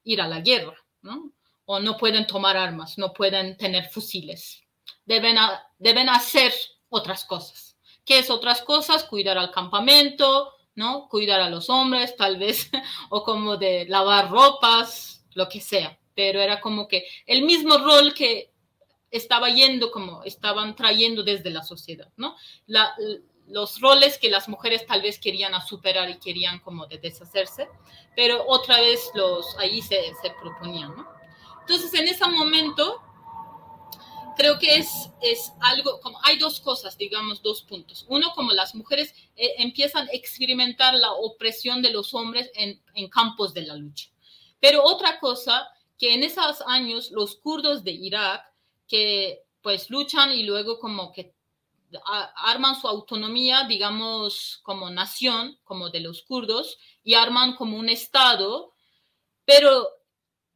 ir 0.04 0.22
a 0.22 0.28
la 0.28 0.42
guerra, 0.42 0.76
¿no? 1.02 1.32
O 1.66 1.80
no 1.80 1.98
pueden 1.98 2.28
tomar 2.28 2.58
armas, 2.58 2.98
no 2.98 3.14
pueden 3.14 3.56
tener 3.58 3.90
fusiles. 3.90 4.62
Deben, 5.06 5.38
deben 5.80 6.10
hacer 6.10 6.54
otras 6.90 7.26
cosas. 7.26 7.78
¿Qué 8.06 8.20
es 8.20 8.30
otras 8.30 8.62
cosas? 8.62 9.04
Cuidar 9.04 9.38
al 9.38 9.52
campamento, 9.52 10.54
¿no? 10.76 11.08
Cuidar 11.10 11.42
a 11.42 11.50
los 11.50 11.70
hombres, 11.70 12.16
tal 12.16 12.38
vez, 12.38 12.70
o 13.10 13.24
como 13.24 13.58
de 13.58 13.86
lavar 13.88 14.30
ropas, 14.30 15.26
lo 15.34 15.50
que 15.50 15.62
sea. 15.62 15.98
Pero 16.16 16.42
era 16.42 16.60
como 16.60 16.88
que 16.88 17.06
el 17.26 17.44
mismo 17.44 17.78
rol 17.78 18.14
que 18.14 18.52
estaba 19.12 19.50
yendo, 19.50 19.92
como 19.92 20.24
estaban 20.24 20.76
trayendo 20.76 21.24
desde 21.24 21.50
la 21.50 21.64
sociedad, 21.64 22.10
¿no? 22.18 22.36
los 23.48 23.82
roles 23.82 24.20
que 24.20 24.30
las 24.30 24.48
mujeres 24.48 24.86
tal 24.86 25.02
vez 25.02 25.18
querían 25.18 25.60
superar 25.66 26.08
y 26.10 26.20
querían 26.20 26.60
como 26.60 26.86
de 26.86 27.00
deshacerse, 27.00 27.68
pero 28.16 28.46
otra 28.48 28.80
vez 28.80 29.10
los 29.16 29.58
ahí 29.58 29.82
se, 29.82 30.14
se 30.22 30.30
proponían. 30.40 30.94
Entonces, 31.62 31.92
en 32.00 32.08
ese 32.08 32.28
momento, 32.28 33.02
creo 34.36 34.60
que 34.60 34.76
es, 34.76 35.10
es 35.22 35.52
algo, 35.62 36.00
como 36.02 36.20
hay 36.24 36.38
dos 36.38 36.60
cosas, 36.60 36.98
digamos, 36.98 37.42
dos 37.42 37.62
puntos. 37.64 38.06
Uno, 38.08 38.34
como 38.36 38.52
las 38.52 38.76
mujeres 38.76 39.14
eh, 39.36 39.56
empiezan 39.58 40.08
a 40.08 40.12
experimentar 40.14 40.94
la 40.94 41.12
opresión 41.12 41.82
de 41.82 41.92
los 41.92 42.14
hombres 42.14 42.50
en, 42.56 42.82
en 42.94 43.10
campos 43.10 43.54
de 43.54 43.64
la 43.64 43.76
lucha. 43.76 44.10
Pero 44.60 44.84
otra 44.84 45.20
cosa, 45.20 45.68
que 45.98 46.14
en 46.14 46.24
esos 46.24 46.62
años 46.66 47.12
los 47.12 47.36
kurdos 47.36 47.84
de 47.84 47.92
Irak, 47.92 48.44
que 48.88 49.44
pues 49.62 49.90
luchan 49.90 50.32
y 50.32 50.44
luego 50.44 50.80
como 50.80 51.12
que 51.12 51.34
arman 52.36 52.80
su 52.80 52.88
autonomía, 52.88 53.64
digamos, 53.64 54.60
como 54.64 54.90
nación, 54.90 55.58
como 55.64 55.90
de 55.90 56.00
los 56.02 56.22
kurdos, 56.22 56.78
y 57.04 57.16
arman 57.16 57.56
como 57.56 57.78
un 57.78 57.90
estado, 57.90 58.74
pero 59.46 59.90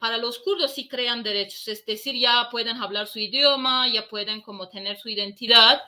para 0.03 0.17
los 0.17 0.39
kurdos 0.39 0.73
sí 0.73 0.89
crean 0.89 1.23
derechos, 1.23 1.65
es 1.69 1.85
decir, 1.85 2.13
ya 2.13 2.49
pueden 2.51 2.75
hablar 2.75 3.07
su 3.07 3.19
idioma, 3.19 3.87
ya 3.87 4.05
pueden 4.09 4.41
como 4.41 4.67
tener 4.67 4.99
su 4.99 5.07
identidad, 5.07 5.81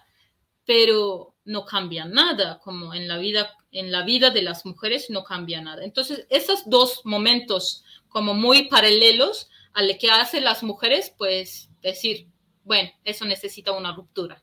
pero 0.63 1.35
no 1.43 1.65
cambia 1.65 2.05
nada, 2.05 2.61
como 2.63 2.93
en 2.93 3.09
la 3.09 3.17
vida, 3.17 3.57
en 3.73 3.91
la 3.91 4.03
vida 4.03 4.29
de 4.29 4.41
las 4.41 4.65
mujeres 4.65 5.09
no 5.09 5.25
cambia 5.25 5.59
nada. 5.59 5.83
Entonces, 5.83 6.25
esos 6.29 6.69
dos 6.69 7.01
momentos 7.03 7.83
como 8.07 8.33
muy 8.33 8.69
paralelos 8.69 9.49
a 9.73 9.83
lo 9.83 9.93
que 9.99 10.09
hacen 10.09 10.45
las 10.45 10.63
mujeres, 10.63 11.13
pues 11.17 11.69
decir, 11.81 12.29
bueno, 12.63 12.89
eso 13.03 13.25
necesita 13.25 13.73
una 13.73 13.93
ruptura, 13.93 14.41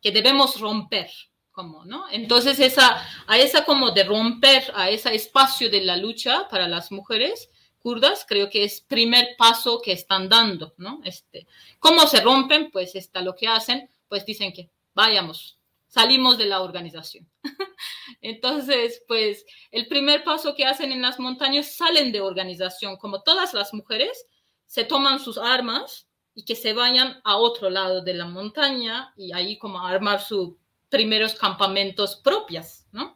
que 0.00 0.10
debemos 0.10 0.58
romper, 0.58 1.10
como, 1.52 1.84
¿no? 1.84 2.08
Entonces, 2.10 2.58
esa, 2.60 3.06
a 3.26 3.36
esa 3.36 3.66
como 3.66 3.90
de 3.90 4.04
romper, 4.04 4.72
a 4.74 4.88
ese 4.88 5.14
espacio 5.14 5.68
de 5.68 5.82
la 5.82 5.98
lucha 5.98 6.48
para 6.48 6.66
las 6.66 6.90
mujeres, 6.90 7.50
kurdas, 7.86 8.26
creo 8.28 8.50
que 8.50 8.64
es 8.64 8.80
primer 8.80 9.36
paso 9.38 9.80
que 9.80 9.92
están 9.92 10.28
dando, 10.28 10.74
¿no? 10.76 11.00
Este, 11.04 11.46
¿Cómo 11.78 12.08
se 12.08 12.20
rompen? 12.20 12.72
Pues 12.72 12.96
está 12.96 13.20
lo 13.20 13.36
que 13.36 13.46
hacen, 13.46 13.88
pues 14.08 14.26
dicen 14.26 14.52
que 14.52 14.72
vayamos, 14.92 15.60
salimos 15.86 16.36
de 16.36 16.46
la 16.46 16.62
organización. 16.62 17.30
Entonces, 18.20 19.04
pues 19.06 19.46
el 19.70 19.86
primer 19.86 20.24
paso 20.24 20.56
que 20.56 20.64
hacen 20.66 20.90
en 20.90 21.00
las 21.00 21.20
montañas 21.20 21.76
salen 21.76 22.10
de 22.10 22.20
organización, 22.20 22.96
como 22.96 23.22
todas 23.22 23.54
las 23.54 23.72
mujeres, 23.72 24.26
se 24.66 24.82
toman 24.82 25.20
sus 25.20 25.38
armas 25.38 26.08
y 26.34 26.44
que 26.44 26.56
se 26.56 26.72
vayan 26.72 27.20
a 27.22 27.36
otro 27.36 27.70
lado 27.70 28.02
de 28.02 28.14
la 28.14 28.26
montaña 28.26 29.14
y 29.16 29.32
ahí 29.32 29.58
como 29.58 29.86
armar 29.86 30.20
sus 30.20 30.56
primeros 30.88 31.36
campamentos 31.36 32.16
propias, 32.16 32.84
¿no? 32.90 33.15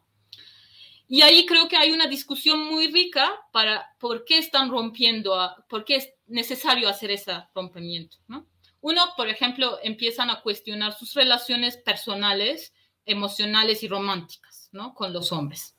Y 1.13 1.23
ahí 1.23 1.45
creo 1.45 1.67
que 1.67 1.77
hay 1.77 1.91
una 1.91 2.07
discusión 2.07 2.65
muy 2.65 2.87
rica 2.87 3.33
para 3.51 3.97
por 3.99 4.25
qué 4.25 4.39
están 4.39 4.71
rompiendo, 4.71 5.37
por 5.69 5.85
qué 5.85 5.97
es 5.97 6.09
necesario 6.29 6.89
hacer 6.89 7.11
ese 7.11 7.33
rompimiento, 7.53 8.19
¿no? 8.29 8.47
Uno, 8.81 9.03
por 9.17 9.29
ejemplo, 9.29 9.81
empiezan 9.83 10.31
a 10.31 10.41
cuestionar 10.41 10.97
sus 10.97 11.15
relaciones 11.15 11.77
personales, 11.77 12.73
emocionales 13.05 13.83
y 13.83 13.89
románticas, 13.89 14.69
¿no? 14.71 14.95
Con 14.95 15.13
los 15.13 15.33
hombres. 15.33 15.75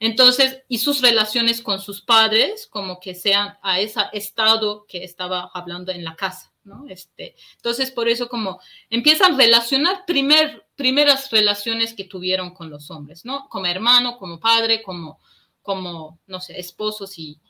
Entonces, 0.00 0.64
y 0.68 0.78
sus 0.78 1.00
relaciones 1.02 1.62
con 1.62 1.80
sus 1.80 2.02
padres, 2.02 2.66
como 2.66 2.98
que 2.98 3.14
sean 3.14 3.56
a 3.62 3.78
ese 3.78 4.00
estado 4.12 4.86
que 4.88 5.04
estaba 5.04 5.52
hablando 5.54 5.92
en 5.92 6.02
la 6.02 6.16
casa, 6.16 6.52
¿no? 6.64 6.84
Este, 6.88 7.36
entonces, 7.54 7.92
por 7.92 8.08
eso 8.08 8.28
como 8.28 8.60
empiezan 8.90 9.34
a 9.34 9.36
relacionar 9.36 10.04
primer, 10.04 10.63
primeras 10.76 11.30
relaciones 11.30 11.94
que 11.94 12.04
tuvieron 12.04 12.52
con 12.54 12.70
los 12.70 12.90
hombres, 12.90 13.24
¿no? 13.24 13.48
Como 13.48 13.66
hermano, 13.66 14.18
como 14.18 14.40
padre, 14.40 14.82
como, 14.82 15.20
como, 15.62 16.18
no 16.26 16.40
sé, 16.40 16.58
esposos 16.58 17.18
y, 17.18 17.40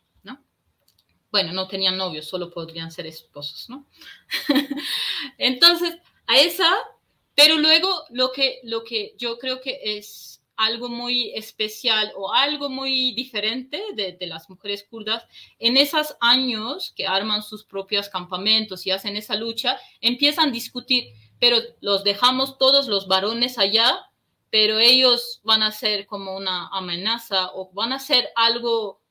bueno, 1.35 1.53
no 1.53 1.66
tenían 1.66 1.97
novios, 1.97 2.29
solo 2.29 2.49
podrían 2.49 2.93
ser 2.93 3.09
esposos, 3.09 3.68
¿no? 3.68 3.89
Entonces, 5.39 5.97
a 6.29 6.39
esa, 6.39 6.72
pero 7.35 7.59
luego 7.59 7.89
lo 8.11 8.31
que, 8.31 8.61
lo 8.62 8.85
que 8.85 9.14
yo 9.18 9.37
creo 9.37 9.61
que 9.61 9.81
es 9.83 10.41
algo 10.57 10.89
muy 10.89 11.33
especial 11.35 12.12
o 12.14 12.33
algo 12.33 12.68
muy 12.68 13.12
diferente 13.14 13.83
de, 13.97 14.16
las 14.29 14.49
mujeres 14.49 14.87
kurdas, 14.89 15.27
en 15.59 15.77
esos 15.77 16.16
años 16.20 16.93
que 16.95 17.09
arman 17.09 17.43
sus 17.43 17.64
propios 17.64 18.09
campamentos 18.09 18.87
y 18.87 18.93
hacen 18.93 19.16
esa 19.16 19.35
lucha, 19.35 19.77
empiezan 20.01 20.51
a 20.51 20.53
discutir, 20.53 21.07
pero 21.45 21.59
los 21.82 22.05
dejamos 22.05 22.57
todos 22.57 22.88
los 22.88 23.07
varones 23.07 23.59
allá, 23.59 24.11
pero 24.49 24.78
ellos 24.78 25.42
van 25.45 25.62
a 25.62 25.72
ser 25.72 26.07
como 26.07 26.34
una 26.34 26.68
amenaza 26.68 27.51
o 27.53 27.70
van 27.74 27.92
a 27.92 27.99
ser 27.99 28.30
algo 28.34 29.03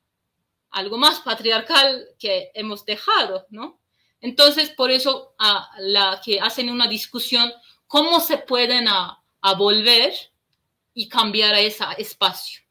algo 0.72 0.98
más 0.98 1.20
patriarcal 1.20 2.08
que 2.18 2.50
hemos 2.56 2.86
dejado, 2.86 3.46
¿no? 3.52 3.80
Entonces, 4.20 4.72
por 4.72 4.90
eso 4.90 5.36
a 5.38 5.70
la 5.78 6.20
que 6.26 6.40
hacen 6.40 6.72
una 6.72 6.88
discusión, 6.88 7.54
¿cómo 7.86 8.20
se 8.20 8.40
pueden 8.40 8.88
a, 8.88 9.24
volver 9.56 10.12
y 10.96 11.08
cambiar 11.08 11.54
a 11.54 11.60
ese 11.60 11.86
espacio? 12.00 12.64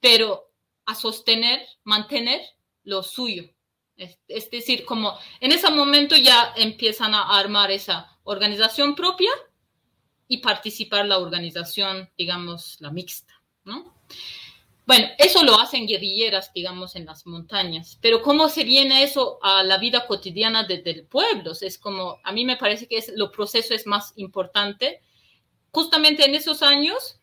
Pero 0.00 0.50
a 0.84 0.96
sostener, 0.96 1.64
mantener 1.84 2.40
lo 2.82 3.04
suyo. 3.04 3.44
Es, 3.96 4.18
es, 4.28 4.50
decir, 4.50 4.84
como 4.84 5.18
en 5.40 5.52
ese 5.52 5.70
momento 5.70 6.16
ya 6.16 6.52
empiezan 6.56 7.14
a 7.14 7.38
armar 7.38 7.70
esa 7.70 8.18
organización 8.24 8.94
propia 8.94 9.30
y 10.28 10.38
participar 10.38 11.06
la 11.06 11.18
organización, 11.18 12.10
digamos, 12.16 12.76
la 12.80 12.90
mixta, 12.90 13.32
¿no? 13.64 13.94
Bueno, 14.86 15.08
eso 15.18 15.42
lo 15.42 15.58
hacen 15.58 15.88
guerrilleras, 15.88 16.52
digamos, 16.52 16.94
en 16.94 17.06
las 17.06 17.26
montañas, 17.26 17.98
pero 18.00 18.22
¿cómo 18.22 18.48
se 18.48 18.62
viene 18.62 19.02
eso 19.02 19.40
a 19.42 19.64
la 19.64 19.78
vida 19.78 20.06
cotidiana 20.06 20.62
desde 20.62 20.92
el 20.92 21.06
pueblo? 21.06 21.52
Es 21.60 21.76
como, 21.76 22.20
a 22.22 22.30
mí 22.30 22.44
me 22.44 22.56
parece 22.56 22.86
que 22.86 22.98
es, 22.98 23.12
lo 23.16 23.32
proceso 23.32 23.74
es 23.74 23.84
más 23.86 24.12
importante. 24.14 25.00
Justamente 25.72 26.24
en 26.24 26.36
esos 26.36 26.62
años, 26.62 27.18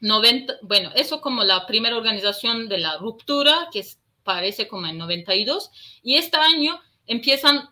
90, 0.00 0.58
bueno, 0.62 0.92
eso 0.94 1.20
como 1.20 1.42
la 1.42 1.66
primera 1.66 1.96
organización 1.96 2.68
de 2.68 2.78
la 2.78 2.98
ruptura, 2.98 3.68
que 3.72 3.84
parece 4.26 4.68
como 4.68 4.86
en 4.86 4.98
92, 4.98 5.70
y 6.02 6.16
este 6.16 6.36
año 6.36 6.78
empiezan 7.06 7.70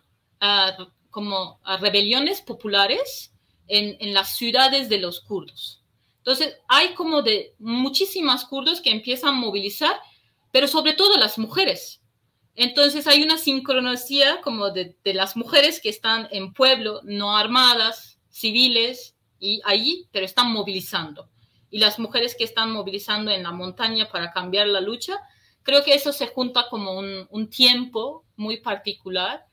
como 1.11 1.59
a 1.63 1.77
rebeliones 1.77 2.41
populares 2.41 3.31
en, 3.67 3.97
en 3.99 4.13
las 4.13 4.35
ciudades 4.35 4.89
de 4.89 4.97
los 4.97 5.21
kurdos. 5.21 5.83
Entonces, 6.17 6.57
hay 6.67 6.95
como 6.95 7.21
de 7.21 7.53
muchísimas 7.59 8.45
kurdos 8.45 8.81
que 8.81 8.89
empiezan 8.89 9.29
a 9.29 9.39
movilizar, 9.39 9.95
pero 10.51 10.67
sobre 10.67 10.93
todo 10.93 11.17
las 11.17 11.37
mujeres. 11.37 12.01
Entonces, 12.55 13.05
hay 13.05 13.21
una 13.21 13.37
sincronicía 13.37 14.39
como 14.41 14.71
de, 14.71 14.95
las 15.03 15.35
mujeres 15.35 15.81
que 15.81 15.89
están 15.89 16.27
en 16.31 16.53
pueblo, 16.53 17.01
no 17.03 17.37
armadas, 17.37 18.17
civiles, 18.29 19.15
y 19.39 19.61
allí, 19.65 20.07
pero 20.11 20.25
están 20.25 20.51
movilizando. 20.51 21.29
Y 21.69 21.79
las 21.79 21.99
mujeres 21.99 22.35
que 22.35 22.45
están 22.45 22.71
movilizando 22.71 23.29
en 23.31 23.43
la 23.43 23.51
montaña 23.51 24.09
para 24.09 24.31
cambiar 24.31 24.67
la 24.67 24.79
lucha, 24.79 25.19
creo 25.65 25.83
que 25.83 25.95
eso 25.95 26.13
se 26.13 26.27
junta 26.27 26.67
como 26.69 26.97
un, 26.97 27.49
tiempo 27.49 28.23
muy 28.37 28.57
particular. 28.57 29.45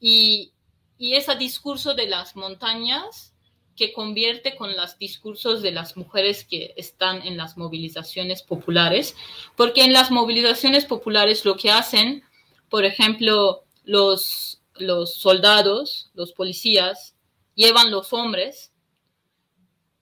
Y, 0.00 0.52
y 0.96 1.14
ese 1.14 1.34
discurso 1.34 1.94
de 1.94 2.06
las 2.06 2.36
montañas 2.36 3.34
que 3.76 3.92
convierte 3.92 4.56
con 4.56 4.76
los 4.76 4.98
discursos 4.98 5.60
de 5.60 5.72
las 5.72 5.96
mujeres 5.96 6.44
que 6.44 6.74
están 6.76 7.22
en 7.26 7.36
las 7.36 7.56
movilizaciones 7.56 8.42
populares, 8.42 9.16
porque 9.56 9.84
en 9.84 9.92
las 9.92 10.10
movilizaciones 10.10 10.84
populares 10.84 11.44
lo 11.44 11.56
que 11.56 11.70
hacen, 11.70 12.24
por 12.68 12.84
ejemplo, 12.84 13.64
los, 13.84 14.60
los 14.74 15.14
soldados, 15.14 16.10
los 16.14 16.32
policías, 16.32 17.16
llevan 17.54 17.90
los 17.90 18.12
hombres 18.12 18.72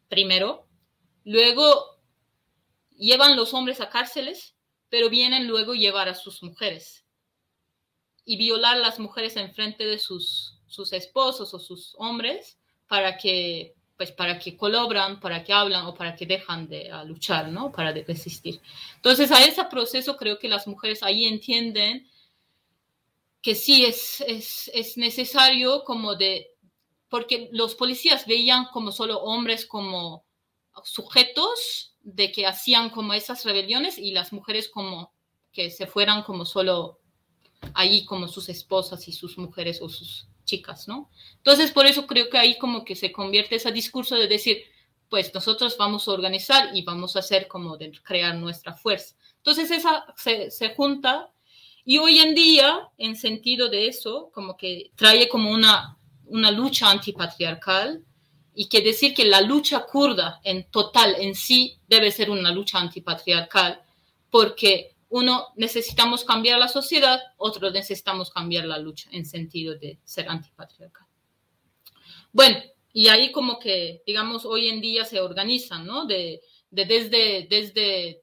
primero, 0.09 0.67
luego 1.25 1.99
llevan 2.97 3.37
los 3.37 3.55
hombres 3.55 3.81
a 3.81 3.89
cárceles, 3.89 4.56
pero 4.89 5.11
vienen 5.11 5.47
luego 5.47 5.75
llevar 5.75 6.09
a 6.09 6.15
sus 6.15 6.43
mujeres 6.43 7.05
y 8.25 8.37
violar 8.37 8.77
a 8.77 8.81
las 8.81 8.99
mujeres 8.99 9.37
en 9.37 9.55
frente 9.55 9.85
de 9.85 9.99
sus, 9.99 10.59
sus 10.67 10.93
esposos 10.93 11.55
o 11.55 11.59
sus 11.59 11.95
hombres 11.99 12.59
para 12.89 13.17
que, 13.17 13.75
pues, 13.97 14.13
para 14.13 14.39
que 14.39 14.57
colaboran, 14.57 15.21
para 15.21 15.45
que 15.45 15.53
hablan 15.53 15.87
o 15.87 15.95
para 15.95 16.15
que 16.15 16.27
dejan 16.27 16.69
de 16.69 16.91
luchar, 17.07 17.49
¿no? 17.49 17.73
Para 17.73 17.93
de 17.93 18.05
resistir. 18.05 18.61
Entonces, 18.97 19.31
a 19.31 19.45
ese 19.45 19.65
proceso 19.65 20.17
creo 20.17 20.39
que 20.39 20.49
las 20.49 20.67
mujeres 20.67 21.03
ahí 21.03 21.25
entienden 21.25 22.09
que 23.43 23.55
sí 23.55 23.85
es, 23.85 24.21
es, 24.27 24.71
es 24.75 24.97
necesario 24.97 25.85
como 25.85 26.17
de, 26.17 26.51
porque 27.09 27.49
los 27.53 27.77
policías 27.77 28.27
veían 28.27 28.67
como 28.73 28.91
solo 28.91 29.21
hombres 29.21 29.67
como 29.67 30.25
sujetos 30.83 31.96
de 32.07 32.31
que 32.31 32.47
hacían 32.47 32.89
como 32.91 33.15
esas 33.15 33.45
rebeliones 33.45 33.99
y 33.99 34.13
las 34.13 34.33
mujeres 34.33 34.69
como 34.69 35.13
que 35.53 35.73
se 35.73 35.89
fueran 35.89 36.23
como 36.23 36.45
solo 36.45 37.01
ahí 37.75 38.05
como 38.05 38.29
sus 38.29 38.49
esposas 38.49 39.09
y 39.09 39.13
sus 39.13 39.37
mujeres 39.39 39.83
o 39.83 39.89
sus 39.89 40.29
chicas, 40.45 40.87
¿no? 40.87 41.11
Entonces, 41.39 41.73
por 41.73 41.85
eso 41.85 42.07
creo 42.07 42.31
que 42.31 42.39
ahí 42.39 42.57
como 42.59 42.85
que 42.85 42.95
se 42.95 43.11
convierte 43.11 43.57
ese 43.57 43.73
discurso 43.73 44.15
de 44.15 44.29
decir, 44.29 44.63
pues 45.09 45.35
nosotros 45.35 45.77
vamos 45.77 46.07
a 46.07 46.13
organizar 46.13 46.71
y 46.77 46.83
vamos 46.83 47.17
a 47.17 47.19
hacer 47.19 47.49
como 47.49 47.77
de 47.77 47.91
crear 48.05 48.37
nuestra 48.37 48.73
fuerza. 48.73 49.17
Entonces, 49.39 49.73
esa 49.73 50.07
se, 50.17 50.53
se 50.53 50.77
junta 50.77 51.33
y 51.85 51.99
hoy 51.99 52.21
en 52.21 52.37
día, 52.37 52.89
en 52.99 53.17
sentido 53.17 53.69
de 53.69 53.89
eso, 53.89 54.31
como 54.33 54.57
que 54.57 54.93
trae 54.95 55.29
como 55.29 55.51
una, 55.51 55.99
una 56.27 56.53
lucha 56.53 56.89
antipatriarcal 56.89 58.05
y 58.59 58.69
que 58.69 58.81
decir 58.81 59.15
que 59.15 59.27
la 59.27 59.43
lucha 59.43 59.85
kurda 59.85 60.41
en 60.43 60.71
total 60.71 61.15
en 61.19 61.35
sí 61.35 61.79
debe 61.87 62.11
ser 62.11 62.31
una 62.31 62.51
lucha 62.51 62.79
antipatriarcal 62.79 63.83
porque 64.31 64.97
uno 65.11 65.49
necesitamos 65.57 66.25
cambiar 66.25 66.59
la 66.59 66.69
sociedad, 66.69 67.21
otro 67.37 67.71
necesitamos 67.71 68.31
cambiar 68.31 68.65
la 68.65 68.79
lucha 68.79 69.11
en 69.13 69.27
sentido 69.27 69.77
de 69.77 69.99
ser 70.05 70.29
antipatriarcal. 70.29 71.07
Bueno, 72.33 72.59
y 72.95 73.09
ahí 73.09 73.31
como 73.31 73.59
que, 73.59 74.03
digamos, 74.07 74.47
hoy 74.47 74.69
en 74.69 74.81
día 74.81 75.05
se 75.05 75.21
organizan, 75.21 75.87
¿no? 75.87 76.07
De, 76.07 76.41
desde, 76.71 77.47
desde, 77.49 78.23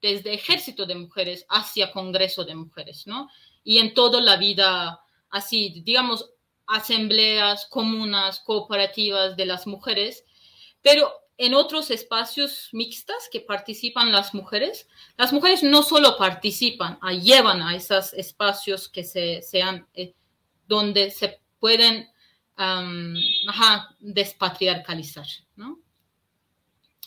desde 0.00 0.32
ejército 0.32 0.86
de 0.86 0.94
mujeres 0.94 1.44
hacia 1.48 1.90
congreso 1.90 2.44
de 2.44 2.54
mujeres, 2.54 3.06
¿no? 3.06 3.28
Y 3.64 3.78
en 3.78 3.94
toda 3.94 4.20
la 4.20 4.36
vida, 4.36 5.00
así, 5.28 5.82
digamos, 5.84 6.30
asambleas, 6.72 7.66
comunas, 7.66 8.40
cooperativas 8.40 9.36
de 9.36 9.46
las 9.46 9.66
mujeres, 9.66 10.24
pero 10.80 11.12
en 11.36 11.54
otros 11.54 11.90
espacios 11.90 12.68
mixtas 12.72 13.28
que 13.30 13.40
participan 13.40 14.12
las 14.12 14.34
mujeres, 14.34 14.88
las 15.16 15.32
mujeres 15.32 15.62
no 15.62 15.82
solo 15.82 16.16
participan, 16.16 16.98
ah, 17.02 17.12
llevan 17.12 17.62
a 17.62 17.74
esos 17.74 18.12
espacios 18.14 18.88
que 18.88 19.04
se, 19.04 19.42
sean 19.42 19.86
eh, 19.94 20.14
donde 20.66 21.10
se 21.10 21.40
pueden 21.58 22.08
despatriarcalizar, 23.98 25.26
¿no? 25.56 25.80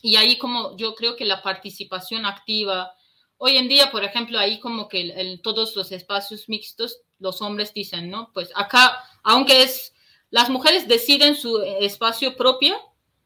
Y 0.02 0.18
ahí 0.18 0.38
como 0.38 0.76
yo 0.76 0.96
creo 0.96 1.16
que 1.16 1.24
la 1.24 1.42
participación 1.42 2.26
activa, 2.26 2.94
hoy 3.38 3.56
en 3.58 3.70
día, 3.70 3.90
por 3.90 4.04
ejemplo, 4.04 4.38
ahí 4.38 4.60
como 4.60 4.90
que 4.90 5.14
en 5.16 5.42
todos 5.42 5.76
los 5.76 5.92
espacios 5.92 6.50
mixtos, 6.50 7.00
los 7.20 7.42
hombres 7.42 7.74
dicen, 7.74 8.10
¿no? 8.10 8.32
Pues 8.34 8.52
acá, 8.56 9.02
aunque 9.26 9.64
es, 9.64 9.94
las 10.30 10.50
mujeres 10.50 10.88
deciden 10.88 11.36
su 11.36 11.62
espacio 11.82 12.38
propio, 12.38 12.78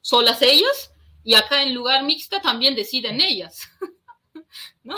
solas 0.02 0.41
ellas, 0.41 0.93
Y 1.26 1.36
acá 1.36 1.62
en 1.62 1.76
lugar 1.76 2.06
mixta 2.06 2.41
también 2.41 2.74
deciden 2.76 3.20
ellas. 3.20 3.70
¿No? 4.84 4.95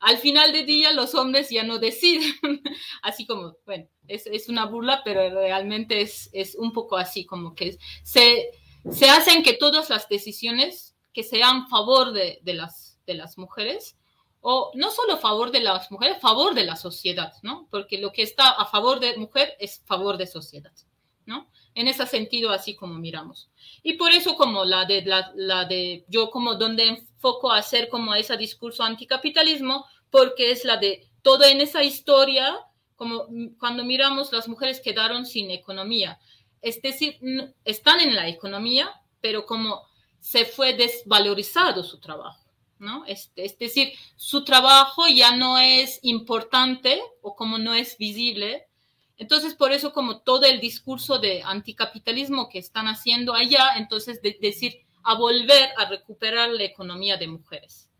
Al 0.00 0.16
final 0.16 0.52
del 0.52 0.64
día 0.64 0.92
los 0.94 1.14
hombres 1.14 1.50
ya 1.50 1.62
no 1.62 1.78
deciden. 1.78 2.32
Así 3.02 3.26
como, 3.26 3.56
bueno, 3.66 3.86
es, 4.08 4.26
es 4.26 4.48
una 4.48 4.64
burla, 4.64 5.02
pero 5.04 5.28
realmente 5.28 6.00
es, 6.00 6.30
es, 6.32 6.54
un 6.54 6.72
poco 6.72 6.96
así, 6.96 7.26
como 7.26 7.54
que 7.54 7.76
se, 8.02 8.50
se 8.90 9.10
hacen 9.10 9.42
que 9.42 9.52
todas 9.52 9.90
las 9.90 10.08
decisiones 10.08 10.96
que 11.12 11.22
sean 11.22 11.68
favor 11.68 12.12
de, 12.12 12.38
de, 12.42 12.54
las, 12.54 12.98
de 13.06 13.14
las 13.14 13.36
mujeres, 13.36 13.97
o 14.40 14.70
no 14.74 14.90
solo 14.90 15.14
a 15.14 15.18
favor 15.18 15.50
de 15.50 15.60
las 15.60 15.90
mujeres, 15.90 16.16
a 16.16 16.20
favor 16.20 16.54
de 16.54 16.64
la 16.64 16.76
sociedad, 16.76 17.32
¿no? 17.42 17.66
Porque 17.70 17.98
lo 17.98 18.12
que 18.12 18.22
está 18.22 18.50
a 18.50 18.66
favor 18.66 19.00
de 19.00 19.16
mujer 19.16 19.54
es 19.58 19.82
favor 19.84 20.16
de 20.16 20.26
sociedad, 20.26 20.72
¿no? 21.26 21.48
En 21.74 21.88
ese 21.88 22.06
sentido, 22.06 22.50
así 22.50 22.74
como 22.74 22.94
miramos. 22.94 23.48
Y 23.82 23.94
por 23.94 24.10
eso 24.10 24.36
como 24.36 24.64
la 24.64 24.84
de, 24.84 25.02
la, 25.02 25.32
la 25.34 25.64
de 25.64 26.04
yo 26.08 26.30
como 26.30 26.54
donde 26.54 26.88
enfoco 26.88 27.50
a 27.50 27.58
hacer 27.58 27.88
como 27.88 28.14
ese 28.14 28.36
discurso 28.36 28.82
anticapitalismo, 28.82 29.86
porque 30.10 30.50
es 30.50 30.64
la 30.64 30.76
de 30.76 31.08
todo 31.22 31.44
en 31.44 31.60
esa 31.60 31.82
historia, 31.82 32.58
como 32.96 33.26
cuando 33.58 33.84
miramos 33.84 34.32
las 34.32 34.48
mujeres 34.48 34.80
quedaron 34.80 35.26
sin 35.26 35.50
economía, 35.50 36.18
es 36.60 36.82
decir, 36.82 37.18
están 37.64 38.00
en 38.00 38.16
la 38.16 38.28
economía, 38.28 38.90
pero 39.20 39.46
como 39.46 39.86
se 40.20 40.44
fue 40.44 40.74
desvalorizado 40.74 41.84
su 41.84 42.00
trabajo. 42.00 42.47
¿No? 42.80 43.04
Es, 43.06 43.32
es, 43.36 43.58
decir, 43.58 43.92
su 44.16 44.44
trabajo 44.44 45.06
ya 45.08 45.36
no 45.36 45.58
es 45.58 45.98
importante 46.02 47.00
o 47.22 47.34
como 47.34 47.58
no 47.58 47.74
es 47.74 47.96
visible. 47.98 48.66
Entonces, 49.16 49.54
por 49.54 49.72
eso 49.72 49.92
como 49.92 50.20
todo 50.20 50.44
el 50.46 50.60
discurso 50.60 51.18
de 51.18 51.42
anticapitalismo 51.42 52.48
que 52.48 52.58
están 52.58 52.86
haciendo 52.86 53.34
allá, 53.34 53.76
entonces 53.76 54.22
de, 54.22 54.36
decir, 54.40 54.86
a 55.02 55.14
volver 55.14 55.70
a 55.76 55.88
recuperar 55.88 56.50
la 56.50 56.64
economía 56.64 57.16
de 57.16 57.28
mujeres. 57.28 57.90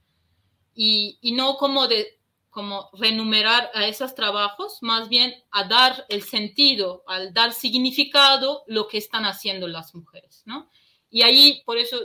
Y, 0.75 1.19
y 1.21 1.33
no 1.33 1.57
como 1.57 1.89
de 1.89 2.19
como 2.51 2.91
renumerar 2.95 3.71
a 3.73 3.87
esos 3.87 4.17
trabajos, 4.17 4.79
más 4.81 5.09
bien 5.09 5.33
a 5.53 5.65
dar 5.65 6.05
el 6.09 6.23
sentido, 6.23 7.05
al 7.07 7.33
dar 7.33 7.53
significado 7.53 8.65
lo 8.67 8.89
que 8.89 8.99
están 8.99 9.27
haciendo 9.27 9.69
las 9.69 9.95
mujeres, 9.95 10.43
¿no? 10.45 10.69
Y 11.11 11.23
ahí, 11.23 11.63
por 11.65 11.79
eso 11.79 11.99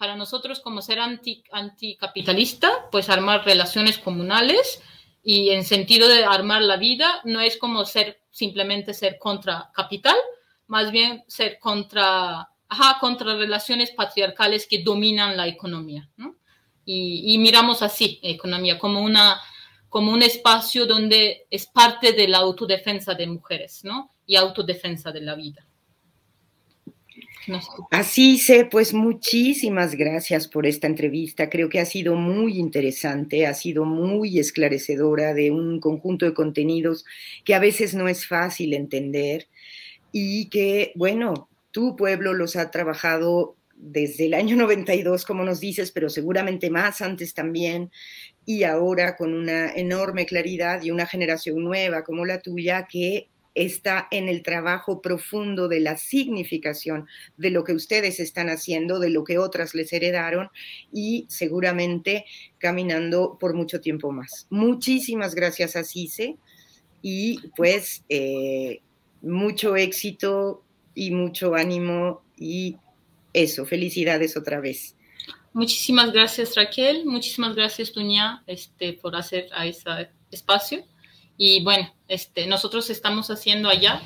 para 0.00 0.16
nosotros 0.16 0.60
como 0.60 0.80
ser 0.80 0.98
anti, 0.98 1.44
anticapitalista, 1.52 2.88
pues 2.90 3.10
armar 3.10 3.44
relaciones 3.44 3.98
comunales 3.98 4.80
y 5.22 5.50
en 5.50 5.62
sentido 5.62 6.08
de 6.08 6.24
armar 6.24 6.62
la 6.62 6.78
vida 6.78 7.20
no 7.24 7.38
es 7.38 7.58
como 7.58 7.84
ser 7.84 8.22
simplemente 8.30 8.94
ser 8.94 9.18
contra 9.18 9.70
capital, 9.74 10.16
más 10.68 10.90
bien 10.90 11.22
ser 11.26 11.58
contra, 11.58 12.48
ajá, 12.66 12.96
contra 12.98 13.36
relaciones 13.36 13.90
patriarcales 13.90 14.66
que 14.66 14.82
dominan 14.82 15.36
la 15.36 15.46
economía, 15.46 16.08
¿no? 16.16 16.34
Y, 16.86 17.34
y 17.34 17.36
miramos 17.36 17.82
así 17.82 18.20
economía 18.22 18.78
como 18.78 19.02
una 19.02 19.38
como 19.90 20.12
un 20.12 20.22
espacio 20.22 20.86
donde 20.86 21.46
es 21.50 21.66
parte 21.66 22.14
de 22.14 22.26
la 22.26 22.38
autodefensa 22.38 23.12
de 23.12 23.26
mujeres, 23.26 23.84
¿no? 23.84 24.14
Y 24.24 24.36
autodefensa 24.36 25.12
de 25.12 25.20
la 25.20 25.34
vida. 25.34 25.66
Así 27.90 28.38
sé, 28.38 28.64
pues 28.64 28.92
muchísimas 28.92 29.94
gracias 29.94 30.46
por 30.46 30.66
esta 30.66 30.86
entrevista. 30.86 31.48
Creo 31.48 31.68
que 31.68 31.80
ha 31.80 31.84
sido 31.84 32.14
muy 32.14 32.58
interesante, 32.58 33.46
ha 33.46 33.54
sido 33.54 33.84
muy 33.84 34.38
esclarecedora 34.38 35.32
de 35.34 35.50
un 35.50 35.80
conjunto 35.80 36.26
de 36.26 36.34
contenidos 36.34 37.04
que 37.44 37.54
a 37.54 37.58
veces 37.58 37.94
no 37.94 38.08
es 38.08 38.26
fácil 38.26 38.74
entender 38.74 39.48
y 40.12 40.48
que, 40.50 40.92
bueno, 40.94 41.48
tu 41.70 41.96
pueblo 41.96 42.34
los 42.34 42.56
ha 42.56 42.70
trabajado 42.70 43.56
desde 43.74 44.26
el 44.26 44.34
año 44.34 44.56
92, 44.56 45.24
como 45.24 45.44
nos 45.44 45.60
dices, 45.60 45.92
pero 45.92 46.10
seguramente 46.10 46.68
más 46.70 47.00
antes 47.00 47.32
también, 47.32 47.90
y 48.44 48.64
ahora 48.64 49.16
con 49.16 49.32
una 49.32 49.72
enorme 49.72 50.26
claridad 50.26 50.82
y 50.82 50.90
una 50.90 51.06
generación 51.06 51.62
nueva 51.64 52.04
como 52.04 52.26
la 52.26 52.40
tuya 52.40 52.86
que 52.90 53.29
está 53.54 54.06
en 54.10 54.28
el 54.28 54.42
trabajo 54.42 55.02
profundo 55.02 55.68
de 55.68 55.80
la 55.80 55.96
significación 55.96 57.08
de 57.36 57.50
lo 57.50 57.64
que 57.64 57.72
ustedes 57.72 58.20
están 58.20 58.48
haciendo, 58.48 58.98
de 58.98 59.10
lo 59.10 59.24
que 59.24 59.38
otras 59.38 59.74
les 59.74 59.92
heredaron 59.92 60.48
y 60.92 61.26
seguramente 61.28 62.24
caminando 62.58 63.36
por 63.40 63.54
mucho 63.54 63.80
tiempo 63.80 64.12
más. 64.12 64.46
Muchísimas 64.50 65.34
gracias 65.34 65.76
a 65.76 65.84
CICE 65.84 66.36
y 67.02 67.40
pues 67.56 68.04
eh, 68.08 68.80
mucho 69.22 69.76
éxito 69.76 70.62
y 70.94 71.10
mucho 71.10 71.54
ánimo 71.54 72.22
y 72.36 72.76
eso, 73.32 73.64
felicidades 73.64 74.36
otra 74.36 74.60
vez. 74.60 74.96
Muchísimas 75.52 76.12
gracias 76.12 76.54
Raquel, 76.54 77.04
muchísimas 77.06 77.56
gracias 77.56 77.92
Duña 77.92 78.44
este, 78.46 78.92
por 78.92 79.16
hacer 79.16 79.48
a 79.52 79.66
ese 79.66 80.10
espacio. 80.30 80.84
Y 81.42 81.64
bueno, 81.64 81.90
este, 82.06 82.46
nosotros 82.46 82.90
estamos 82.90 83.30
haciendo 83.30 83.70
allá, 83.70 84.02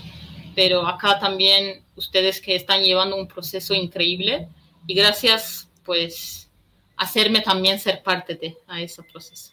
pero 0.55 0.87
acá 0.87 1.19
también 1.19 1.85
ustedes 1.97 2.41
que 2.41 2.55
están 2.55 2.85
llevando 2.85 3.17
un 3.17 3.27
proceso 3.27 3.75
increíble 3.75 4.47
y 4.87 4.95
gracias 4.95 5.69
pues 5.85 6.49
hacerme 6.97 7.41
también 7.41 7.81
ser 7.81 8.05
parte 8.05 8.37
de 8.37 8.57
a 8.69 8.81
ese 8.81 9.03
proceso. 9.03 9.51